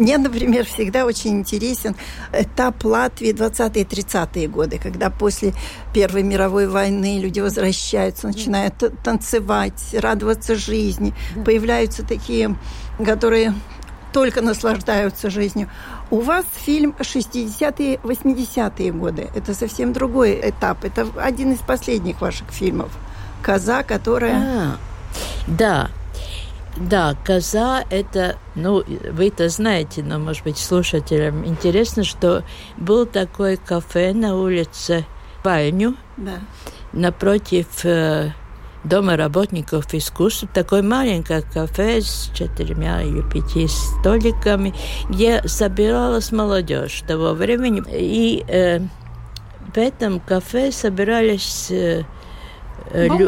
Мне, 0.00 0.16
например, 0.16 0.64
всегда 0.64 1.04
очень 1.04 1.40
интересен 1.40 1.94
этап 2.32 2.82
Латвии 2.84 3.34
20-30-е 3.34 4.48
годы, 4.48 4.78
когда 4.78 5.10
после 5.10 5.52
Первой 5.92 6.22
мировой 6.22 6.68
войны 6.68 7.20
люди 7.20 7.40
возвращаются, 7.40 8.26
начинают 8.26 8.82
танцевать, 9.04 9.92
радоваться 9.92 10.54
жизни. 10.54 11.12
Появляются 11.44 12.02
такие, 12.02 12.56
которые 13.04 13.52
только 14.14 14.40
наслаждаются 14.40 15.28
жизнью. 15.28 15.68
У 16.10 16.20
вас 16.20 16.46
фильм 16.64 16.94
60-е, 16.98 17.96
80-е 18.02 18.92
годы. 18.92 19.28
Это 19.34 19.52
совсем 19.52 19.92
другой 19.92 20.40
этап. 20.42 20.82
Это 20.86 21.08
один 21.20 21.52
из 21.52 21.58
последних 21.58 22.22
ваших 22.22 22.48
фильмов. 22.52 22.90
«Коза», 23.42 23.82
которая... 23.82 24.34
А, 24.34 24.76
да, 25.46 25.90
да, 26.76 27.16
коза– 27.24 27.84
это, 27.90 28.36
ну, 28.54 28.82
вы 29.12 29.28
это 29.28 29.48
знаете, 29.48 30.02
но, 30.02 30.18
может 30.18 30.44
быть, 30.44 30.58
слушателям 30.58 31.44
интересно, 31.44 32.04
что 32.04 32.44
был 32.76 33.06
такой 33.06 33.56
кафе 33.56 34.12
на 34.12 34.36
улице 34.36 35.04
Пальню, 35.42 35.96
да. 36.16 36.38
напротив 36.92 37.66
э, 37.84 38.32
Дома 38.82 39.16
работников 39.16 39.92
искусств, 39.92 40.46
такое 40.54 40.82
маленькое 40.82 41.42
кафе 41.42 42.00
с 42.00 42.30
четырьмя 42.34 43.02
или 43.02 43.20
пяти 43.20 43.68
столиками, 43.68 44.72
где 45.10 45.42
собиралась 45.46 46.32
молодежь 46.32 47.02
того 47.06 47.34
времени. 47.34 47.82
И 47.90 48.42
э, 48.48 48.78
в 48.78 49.76
этом 49.76 50.18
кафе 50.18 50.72
собирались 50.72 51.70
э, 51.70 52.04
люди 52.94 53.26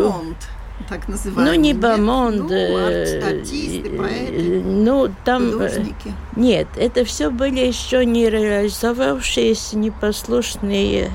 так. 0.89 1.03
Ну, 1.09 1.55
не 1.55 1.75
Бамонд. 1.75 2.49
Ну, 2.49 2.51
э, 2.51 3.21
артисты, 3.21 3.91
поэты, 3.91 4.63
ну, 4.65 5.09
там, 5.25 5.49
э, 5.49 5.53
художники. 5.53 6.13
Нет, 6.37 6.69
это 6.77 7.05
все 7.05 7.31
были 7.31 7.61
еще 7.61 8.05
не 8.05 8.29
реализовавшиеся, 8.29 9.79
непослушные 9.79 11.11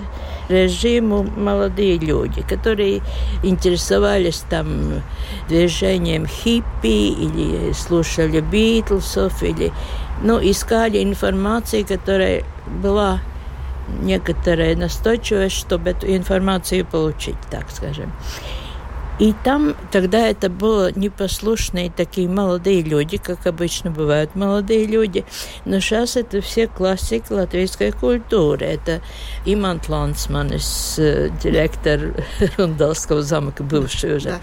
режиму 0.49 1.23
молодые 1.23 1.97
люди, 1.97 2.41
которые 2.41 3.01
интересовались 3.43 4.43
там 4.49 5.03
движением 5.49 6.25
хиппи 6.25 7.09
или 7.09 7.73
слушали 7.73 8.41
Битлсов, 8.41 9.43
или 9.43 9.71
ну, 10.23 10.39
искали 10.39 11.03
информации, 11.03 11.83
которая 11.83 12.43
была 12.81 13.19
некоторая 14.01 14.75
настойчивость, 14.75 15.55
чтобы 15.55 15.91
эту 15.91 16.07
информацию 16.07 16.85
получить, 16.85 17.37
так 17.49 17.69
скажем. 17.69 18.11
И 19.19 19.33
там 19.43 19.75
тогда 19.91 20.27
это 20.27 20.49
было 20.49 20.91
непослушные 20.91 21.91
такие 21.91 22.29
молодые 22.29 22.83
люди, 22.83 23.17
как 23.17 23.47
обычно 23.47 23.89
бывают 23.89 24.35
молодые 24.35 24.85
люди. 24.85 25.25
Но 25.65 25.79
сейчас 25.79 26.17
это 26.17 26.41
все 26.41 26.67
классики 26.67 27.31
латвийской 27.31 27.91
культуры. 27.91 28.65
Это 28.65 29.01
Имант 29.45 29.89
Лансманис, 29.89 30.95
э, 30.99 31.29
директор 31.41 32.13
Рундалского 32.57 33.23
замка, 33.23 33.63
бывший 33.63 34.17
уже. 34.17 34.29
Да. 34.29 34.39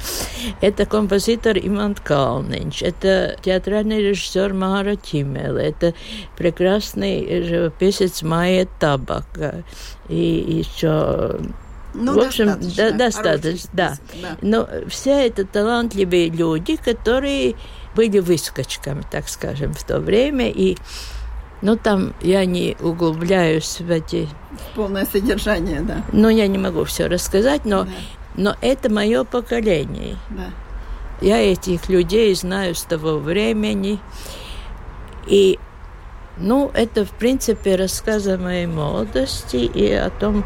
Это 0.61 0.87
композитор 0.87 1.57
Имант 1.57 2.01
Калнинч. 2.01 2.83
Это 2.83 3.37
театральный 3.43 4.03
режиссер 4.03 4.55
Мара 4.55 4.97
Тимел. 4.97 5.57
Это 5.57 5.95
прекрасный 6.37 7.45
живописец 7.45 8.23
Майя 8.23 8.67
Табака. 8.81 9.63
И 10.09 10.65
еще 10.67 11.39
ну, 11.95 12.15
в 12.15 12.27
общем, 12.27 12.47
достаточно, 12.47 12.91
да, 12.91 12.99
достаточно 12.99 13.71
да. 13.73 13.97
да. 14.21 14.37
Но 14.43 14.69
все 14.89 15.27
это 15.27 15.45
талантливые 15.45 16.29
люди, 16.29 16.77
которые 16.77 17.55
были 17.95 18.19
выскочками, 18.19 19.03
так 19.11 19.29
скажем, 19.29 19.73
в 19.73 19.85
то 19.85 20.01
время. 20.01 20.51
И 20.51 20.77
ну, 21.63 21.77
там 21.77 22.15
я 22.21 22.45
не 22.45 22.77
углубляюсь 22.81 23.81
в 23.81 23.91
эти... 23.91 24.29
В 24.53 24.77
полное 24.77 25.07
содержание, 25.07 25.81
да. 25.81 26.03
Ну, 26.13 26.29
я 26.29 26.47
не 26.47 26.59
могу 26.59 26.85
все 26.85 27.07
рассказать, 27.07 27.65
но, 27.65 27.85
да. 27.85 27.91
но 28.37 28.57
это 28.61 28.93
мое 28.93 29.25
поколение. 29.25 30.17
Да. 30.31 30.51
Я 31.21 31.39
этих 31.41 31.89
людей 31.89 32.35
знаю 32.35 32.75
с 32.75 32.83
того 32.83 33.19
времени. 33.19 33.99
И, 35.27 35.59
ну, 36.37 36.71
это, 36.75 37.07
в 37.07 37.13
принципе, 37.13 37.77
рассказ 37.77 38.27
о 38.27 38.37
моей 38.37 38.67
молодости 38.67 39.57
и 39.57 39.91
о 39.91 40.11
том, 40.11 40.45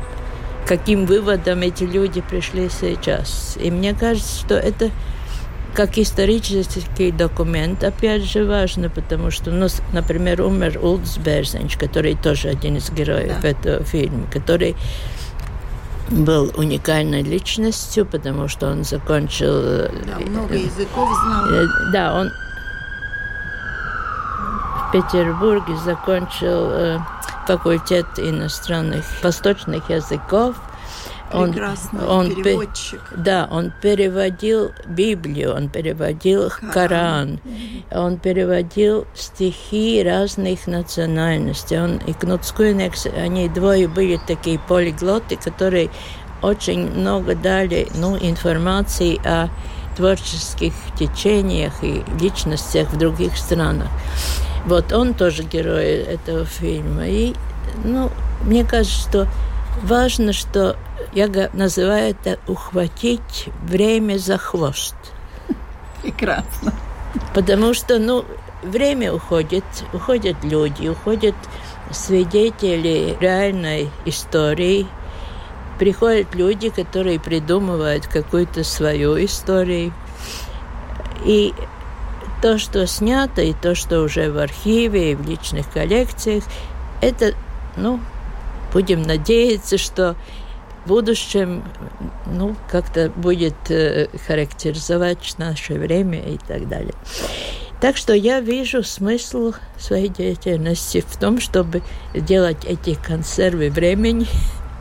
каким 0.69 1.07
выводом 1.07 1.63
эти 1.63 1.85
люди 1.85 2.21
пришли 2.21 2.69
сейчас. 2.69 3.57
И 3.59 3.71
мне 3.71 3.95
кажется, 3.95 4.39
что 4.39 4.55
это 4.55 4.91
как 5.75 5.97
исторический 5.97 7.11
документ, 7.11 7.83
опять 7.85 8.25
же, 8.25 8.45
важно, 8.45 8.91
потому 8.91 9.31
что, 9.31 9.51
ну, 9.51 9.69
например, 9.93 10.43
умер 10.43 10.79
Улдс 10.83 11.17
Берзенч, 11.19 11.77
который 11.77 12.17
тоже 12.17 12.49
один 12.49 12.77
из 12.77 12.91
героев 12.91 13.37
да. 13.41 13.49
этого 13.49 13.85
фильма, 13.85 14.27
который 14.31 14.77
был 16.11 16.53
уникальной 16.57 17.23
личностью, 17.23 18.05
потому 18.05 18.49
что 18.49 18.69
он 18.69 18.85
закончил... 18.85 19.53
Э, 19.53 19.91
да, 20.07 20.19
много 20.19 20.55
языков 20.55 21.09
знал. 21.25 21.47
Э, 21.47 21.67
да, 21.93 22.15
он 22.15 22.31
в 24.89 24.93
Петербурге 24.93 25.77
закончил 25.85 26.71
э, 26.73 26.99
факультет 27.49 28.07
иностранных 28.19 29.07
восточных 29.23 29.89
языков. 29.89 30.55
Он, 31.33 31.55
он 32.09 32.35
переводчик. 32.35 33.01
Да, 33.17 33.49
он 33.51 33.73
переводил 33.83 34.73
Библию, 34.87 35.55
он 35.55 35.69
переводил 35.69 36.51
Коран, 36.73 36.73
Коран 36.73 37.41
он 37.91 38.19
переводил 38.19 39.07
стихи 39.15 40.03
разных 40.03 40.67
национальностей. 40.67 41.81
Он 41.81 41.99
и 41.99 42.13
Кнут 42.13 42.45
Скуйнекс, 42.45 43.07
они 43.07 43.49
двое 43.49 43.89
были 43.89 44.19
такие 44.27 44.59
полиглоты, 44.59 45.37
которые 45.37 45.91
очень 46.43 46.91
много 46.91 47.35
дали 47.35 47.89
ну, 47.95 48.17
информации 48.17 49.21
о 49.27 49.49
творческих 49.97 50.73
течениях 50.99 51.83
и 51.83 52.05
личностях 52.21 52.91
в 52.91 52.99
других 52.99 53.37
странах. 53.37 53.89
Вот 54.67 54.93
он 54.93 55.15
тоже 55.15 55.43
герой 55.45 55.97
этого 56.03 56.45
фильма. 56.45 57.07
И, 57.07 57.35
ну, 57.85 58.11
мне 58.43 58.65
кажется, 58.65 59.01
что 59.01 59.29
важно, 59.83 60.33
что 60.33 60.77
я 61.13 61.29
называю 61.53 62.11
это 62.11 62.39
ухватить 62.47 63.49
время 63.63 64.19
за 64.19 64.39
хвост. 64.39 64.97
Прекрасно. 66.03 66.73
Потому 67.35 67.75
что, 67.75 67.99
ну, 67.99 68.25
время 68.63 69.13
уходит, 69.13 69.65
уходят 69.93 70.37
люди, 70.45 70.89
уходят 70.89 71.35
свидетели 71.91 73.17
реальной 73.19 73.91
истории, 74.05 74.87
приходят 75.79 76.35
люди, 76.35 76.69
которые 76.69 77.19
придумывают 77.19 78.07
какую-то 78.07 78.65
свою 78.65 79.23
историю. 79.25 79.93
И 81.25 81.55
то, 82.41 82.59
что 82.59 82.87
снято, 82.87 83.43
и 83.43 83.53
то, 83.53 83.75
что 83.75 84.01
уже 84.01 84.31
в 84.31 84.39
архиве 84.39 85.13
и 85.13 85.15
в 85.15 85.29
личных 85.29 85.71
коллекциях, 85.71 86.45
это, 87.01 87.35
ну, 87.77 88.01
будем 88.73 89.03
надеяться, 89.03 89.79
что 89.79 90.17
в 90.85 90.89
будущем 90.89 91.65
ну, 92.27 92.57
как-то 92.71 93.11
будет 93.11 93.71
э, 93.71 94.09
характеризовать 94.27 95.35
наше 95.39 95.75
время 95.75 96.21
и 96.21 96.39
так 96.39 96.69
далее. 96.69 96.95
Так 97.81 97.97
что 97.97 98.13
я 98.13 98.41
вижу 98.41 98.83
смысл 98.83 99.53
своей 99.79 100.09
деятельности 100.09 101.05
в 101.07 101.17
том, 101.17 101.41
чтобы 101.41 101.83
делать 102.15 102.65
эти 102.65 102.95
консервы 102.95 103.71
времени 103.71 104.27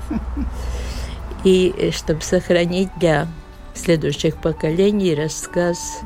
и 1.43 1.91
чтобы 1.95 2.21
сохранить 2.21 2.89
для 2.99 3.27
следующих 3.75 4.37
поколений 4.37 5.13
рассказ 5.13 5.99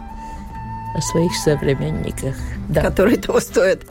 о 0.93 1.01
своих 1.01 1.33
современниках. 1.35 2.35
Да. 2.69 2.81
Которые 2.81 3.17
того 3.17 3.39
стоят. 3.39 3.81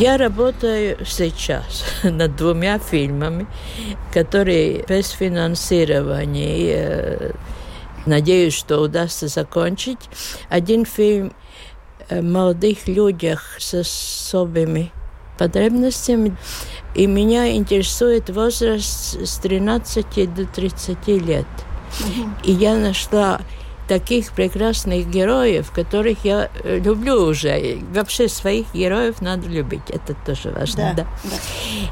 Я 0.00 0.16
работаю 0.16 1.04
сейчас 1.04 1.84
над 2.02 2.34
двумя 2.34 2.78
фильмами, 2.78 3.46
которые 4.14 4.82
без 4.88 5.10
финансирования. 5.10 6.72
Э, 6.72 7.32
надеюсь, 8.06 8.54
что 8.54 8.78
удастся 8.78 9.28
закончить. 9.28 9.98
Один 10.48 10.86
фильм 10.86 11.34
о 12.08 12.22
молодых 12.22 12.88
людях 12.88 13.56
с 13.58 13.74
особыми 13.74 14.90
потребностями. 15.36 16.34
И 16.94 17.06
меня 17.06 17.54
интересует 17.54 18.30
возраст 18.30 19.20
с 19.22 19.36
13 19.36 20.34
до 20.34 20.46
30 20.46 21.08
лет. 21.08 21.46
И 22.42 22.52
я 22.52 22.74
нашла 22.74 23.42
таких 23.90 24.30
прекрасных 24.30 25.10
героев, 25.10 25.72
которых 25.72 26.24
я 26.24 26.48
э, 26.62 26.78
люблю 26.78 27.24
уже. 27.24 27.80
Вообще 27.92 28.28
своих 28.28 28.72
героев 28.72 29.20
надо 29.20 29.48
любить, 29.48 29.90
это 29.90 30.14
тоже 30.14 30.50
важно. 30.50 30.94
Да, 30.96 31.02
да. 31.02 31.06
Да. 31.24 31.36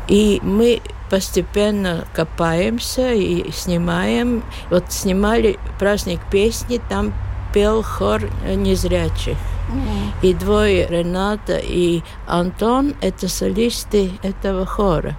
И 0.07 0.39
мы 0.45 0.81
постепенно 1.11 2.07
копаемся 2.15 3.13
и 3.13 3.51
снимаем. 3.51 4.45
Вот 4.71 4.93
снимали 4.93 5.59
праздник 5.81 6.21
песни, 6.31 6.81
там 6.89 7.13
пел 7.53 7.83
хор 7.83 8.23
незрячих. 8.47 9.37
Mm-hmm. 9.37 10.13
И 10.23 10.35
двое, 10.35 10.87
Рената 10.87 11.59
и 11.61 12.03
Антон, 12.29 12.95
это 13.01 13.27
солисты 13.29 14.13
этого 14.23 14.67
хора. 14.67 15.17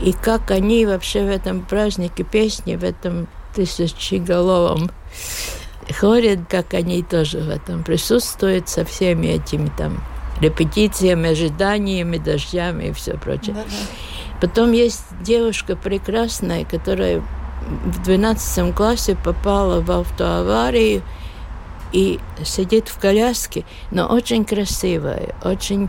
И 0.00 0.12
как 0.12 0.50
они 0.50 0.84
вообще 0.84 1.22
в 1.22 1.28
этом 1.28 1.60
празднике 1.60 2.24
песни, 2.24 2.74
в 2.74 2.82
этом 2.82 3.28
тысячеголовом 3.54 4.90
ходят, 5.90 6.40
как 6.48 6.74
они 6.74 7.02
тоже 7.02 7.38
в 7.38 7.48
этом 7.48 7.82
присутствуют 7.82 8.68
со 8.68 8.84
всеми 8.84 9.28
этими 9.28 9.70
там 9.76 10.02
репетициями, 10.40 11.30
ожиданиями, 11.30 12.18
дождями 12.18 12.84
и 12.84 12.92
все 12.92 13.16
прочее. 13.16 13.54
Да, 13.54 13.64
да. 13.64 14.40
Потом 14.40 14.72
есть 14.72 15.04
девушка 15.22 15.76
прекрасная, 15.76 16.64
которая 16.64 17.22
в 17.84 18.02
12 18.02 18.74
классе 18.74 19.16
попала 19.16 19.80
в 19.80 19.90
автоаварию 19.90 21.02
и 21.92 22.18
сидит 22.44 22.88
в 22.88 22.98
коляске, 22.98 23.64
но 23.90 24.06
очень 24.06 24.44
красивая, 24.44 25.34
очень 25.44 25.88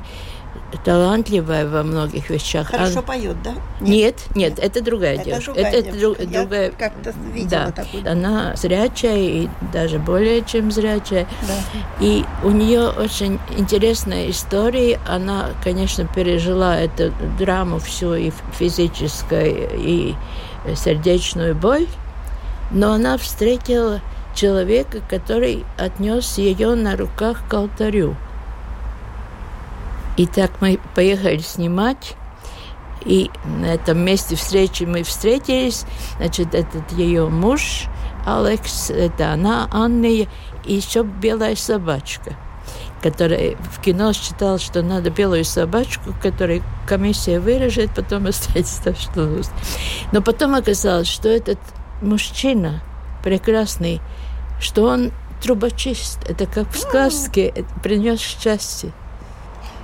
талантливая 0.84 1.68
во 1.68 1.84
многих 1.84 2.30
вещах. 2.30 2.68
Хорошо 2.68 3.00
Она... 3.00 3.02
поет, 3.02 3.42
да? 3.44 3.52
Нет, 3.80 4.16
нет, 4.36 4.58
нет, 4.58 4.60
это 4.60 4.82
другая 4.82 5.16
это 5.16 5.26
девушка. 5.26 5.54
Другая 5.54 5.72
это 5.72 5.92
девушка. 5.92 6.24
Друг, 6.24 6.32
другая. 6.32 6.72
как-то 6.72 7.14
видела 7.34 7.66
да. 7.66 7.72
такую. 7.72 8.12
Она 8.12 8.56
зрячая 8.56 9.18
и 9.18 9.50
даже 9.72 10.00
более 10.00 10.44
чем 10.44 10.72
зрячая. 10.72 11.28
Да. 11.48 11.54
И 12.00 12.26
у 12.44 12.52
нее 12.52 12.90
очень 12.90 13.40
интересная 13.58 14.30
история. 14.30 15.00
Она, 15.08 15.50
конечно, 15.64 16.08
пережила 16.08 16.78
эту 16.78 17.14
драму 17.38 17.80
всю 17.80 18.14
и 18.16 18.32
физическую, 18.58 19.70
и 19.78 20.16
сердечную 20.76 21.56
боль, 21.56 21.88
но 22.72 22.94
она 22.94 23.18
встретила 23.18 24.02
человека, 24.34 25.02
который 25.10 25.66
отнес 25.78 26.38
ее 26.38 26.76
на 26.76 26.96
руках 26.96 27.48
к 27.48 27.54
алтарю. 27.54 28.16
И 30.18 30.28
так 30.28 30.52
мы 30.62 30.80
поехали 30.96 31.40
снимать. 31.40 32.16
И 33.06 33.30
на 33.46 33.74
этом 33.74 34.00
месте 34.00 34.36
встречи 34.36 34.84
мы 34.84 35.04
встретились. 35.04 35.86
Значит, 36.18 36.56
этот 36.56 36.92
ее 36.94 37.28
муж 37.28 37.86
Алекс, 38.26 38.90
это 38.90 39.34
она, 39.34 39.68
Анна, 39.72 40.06
и 40.06 40.28
еще 40.66 41.04
белая 41.04 41.56
собачка 41.56 42.38
которая 43.04 43.58
в 43.58 43.82
кино 43.82 44.14
считал, 44.14 44.58
что 44.58 44.82
надо 44.82 45.10
белую 45.10 45.44
собачку, 45.44 46.16
которую 46.22 46.64
комиссия 46.88 47.42
вырежет, 47.42 47.94
потом 47.94 48.28
оставить 48.28 48.72
то, 48.82 48.96
что 48.96 49.26
нужно. 49.26 49.54
Но 50.14 50.22
потом 50.22 50.56
оказалось, 50.56 51.10
что 51.10 51.28
этот 51.28 51.60
мужчина 52.02 52.82
прекрасный, 53.22 54.00
что 54.62 54.84
он 54.84 55.12
трубочист. 55.42 56.20
Это 56.30 56.46
как 56.46 56.72
в 56.72 56.78
сказке, 56.78 57.66
принес 57.84 58.20
счастье. 58.22 58.94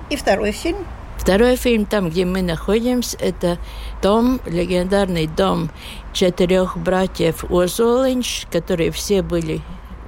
И 0.09 0.15
второй 0.15 0.51
фильм? 0.51 0.77
Второй 1.17 1.55
фильм, 1.57 1.85
там, 1.85 2.09
где 2.09 2.25
мы 2.25 2.41
находимся, 2.41 3.17
это 3.19 3.57
дом, 4.01 4.39
легендарный 4.47 5.27
дом 5.27 5.69
четырех 6.13 6.77
братьев 6.77 7.43
Озолинч, 7.51 8.47
которые 8.51 8.91
все 8.91 9.21
были 9.21 9.61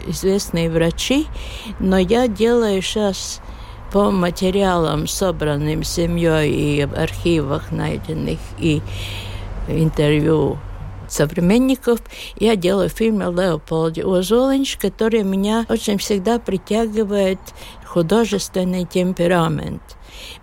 известные 0.07 0.71
врачи. 0.71 1.27
Но 1.79 1.97
я 1.97 2.27
делаю 2.27 2.81
сейчас 2.81 3.41
по 3.91 4.09
материалам, 4.09 5.05
собранным 5.05 5.83
семьей 5.83 6.49
и 6.51 6.85
в 6.85 6.93
архивах 6.93 7.71
найденных, 7.71 8.39
и 8.57 8.81
интервью 9.67 10.57
современников, 11.11 11.99
я 12.39 12.55
делаю 12.55 12.89
фильм 12.89 13.21
о 13.21 13.31
Леополде 13.31 14.03
Озолинч, 14.03 14.77
который 14.77 15.23
меня 15.23 15.65
очень 15.69 15.97
всегда 15.97 16.39
притягивает 16.39 17.39
художественный 17.91 18.85
темперамент. 18.85 19.81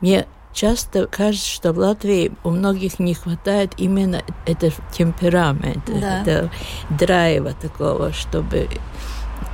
Мне 0.03 0.27
часто 0.53 1.07
кажется, 1.07 1.49
что 1.49 1.73
в 1.73 1.79
Латвии 1.79 2.33
у 2.45 2.51
многих 2.51 2.99
не 2.99 3.15
хватает 3.15 3.73
именно 3.79 4.23
этого 4.45 4.75
темперамента, 4.93 5.93
да. 5.93 6.21
этого 6.21 6.51
драйва 6.91 7.55
такого, 7.55 8.13
чтобы 8.13 8.69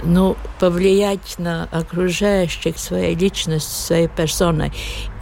ну, 0.03 0.37
повлиять 0.59 1.39
на 1.39 1.69
окружающих 1.71 2.79
своей 2.79 3.15
личностью, 3.15 3.73
своей 3.73 4.09
персоной. 4.09 4.73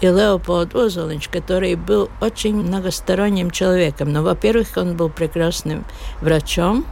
И 0.01 0.07
Леопольд 0.07 0.75
Озолинч, 0.75 1.29
который 1.29 1.75
был 1.75 2.09
очень 2.23 2.55
многосторонним 2.55 3.51
человеком. 3.51 4.13
Но, 4.13 4.21
ну, 4.21 4.29
во-первых, 4.29 4.69
он 4.77 4.97
был 4.97 5.11
прекрасным 5.11 5.85
врачом, 6.23 6.87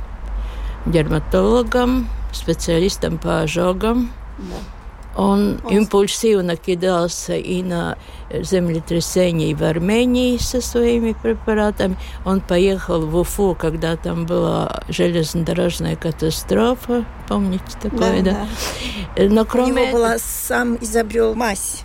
дерматологом, 0.84 2.06
специалистом 2.32 3.16
по 3.16 3.40
ожогам. 3.40 4.12
Да 4.38 4.79
он 5.16 5.60
импульсивно 5.68 6.56
кидался 6.56 7.34
и 7.34 7.62
на 7.62 7.98
землетрясение 8.32 9.54
в 9.54 9.62
Армении 9.62 10.36
со 10.38 10.60
своими 10.60 11.12
препаратами. 11.20 11.96
Он 12.24 12.40
поехал 12.40 13.04
в 13.04 13.16
Уфу, 13.16 13.56
когда 13.58 13.96
там 13.96 14.26
была 14.26 14.82
железнодорожная 14.88 15.96
катастрофа. 15.96 17.04
Помните 17.28 17.76
такое, 17.80 18.22
да? 18.22 18.46
да? 19.16 19.28
Но 19.28 19.44
кроме... 19.44 19.72
У 19.72 19.86
него 19.86 19.92
была, 19.92 20.18
сам 20.18 20.76
изобрел 20.80 21.34
мазь 21.34 21.84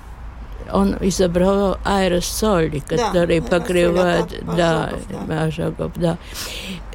он 0.71 0.97
изобрел 0.99 1.77
аэросоли, 1.83 2.79
которые 2.79 3.41
да, 3.41 3.47
покрывают 3.47 4.33
да, 4.55 4.93
ожогов, 5.29 5.91
да. 5.95 6.17
да. 6.17 6.17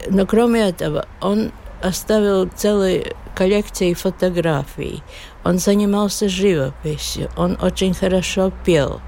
Но 0.08 0.26
кроме 0.26 0.68
этого, 0.68 1.06
он 1.20 1.52
оставил 1.82 2.48
целые 2.48 3.14
коллекции 3.34 3.94
фотографий. 3.94 5.02
Он 5.44 5.58
занимался 5.58 6.28
живописью, 6.28 7.30
он 7.36 7.56
очень 7.62 7.94
хорошо 7.94 8.52
пел, 8.64 9.00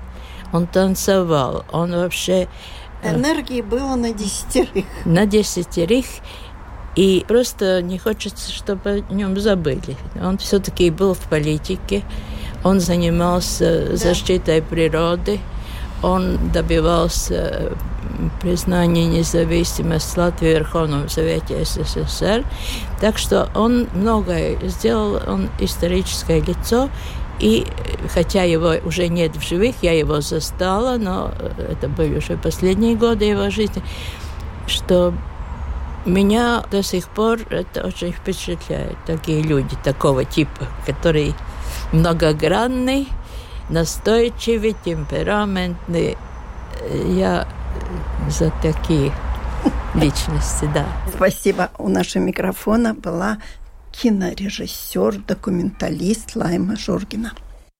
он 0.53 0.67
танцевал, 0.67 1.65
он 1.73 1.93
вообще... 1.93 2.49
Э, 3.03 3.15
Энергии 3.15 3.61
было 3.61 3.95
на 3.97 4.13
десятерых. 4.13 4.85
На 5.05 5.27
десятерых. 5.27 6.07
И 6.95 7.25
просто 7.27 7.81
не 7.81 7.99
хочется, 7.99 8.53
чтобы 8.53 9.05
о 9.09 9.13
нем 9.13 9.39
забыли. 9.41 9.97
Он 10.23 10.37
все-таки 10.37 10.91
был 10.91 11.15
в 11.15 11.21
политике, 11.29 12.03
он 12.65 12.81
занимался 12.81 13.89
да. 13.91 13.97
защитой 13.97 14.63
природы, 14.63 15.41
он 16.03 16.51
добивался 16.53 17.73
признания 18.41 19.07
независимости 19.07 20.19
Латвии 20.19 20.49
Верховном 20.49 21.09
Совете 21.09 21.65
СССР. 21.65 22.45
Так 23.01 23.19
что 23.19 23.49
он 23.55 23.89
многое 23.95 24.59
сделал, 24.69 25.21
он 25.27 25.49
историческое 25.59 26.41
лицо. 26.41 26.89
И 27.39 27.67
хотя 28.13 28.45
его 28.45 28.75
уже 28.85 29.09
нет 29.09 29.37
в 29.37 29.43
живых, 29.43 29.77
я 29.83 29.93
его 29.99 30.21
застала, 30.21 30.97
но 30.97 31.33
это 31.59 31.89
были 31.89 32.19
уже 32.19 32.37
последние 32.37 32.95
годы 32.95 33.25
его 33.25 33.51
жизни, 33.51 33.83
что 34.67 35.13
меня 36.05 36.63
до 36.71 36.83
сих 36.83 37.09
пор 37.09 37.41
это 37.51 37.85
очень 37.87 38.13
впечатляет. 38.13 38.97
Такие 39.07 39.43
люди 39.43 39.77
такого 39.83 40.25
типа, 40.25 40.67
которые 40.87 41.35
многогранный, 41.93 43.09
настойчивый, 43.69 44.77
темпераментный. 44.85 46.17
Я 47.07 47.47
за 48.29 48.51
такие 48.63 49.13
личности, 49.95 50.69
да. 50.73 50.87
Спасибо. 51.15 51.71
У 51.79 51.89
нашего 51.89 52.23
микрофона 52.23 52.95
была 52.95 53.39
кинорежиссер, 53.93 55.19
документалист 55.27 56.35
Лайма 56.35 56.77
Жургина. 56.77 57.33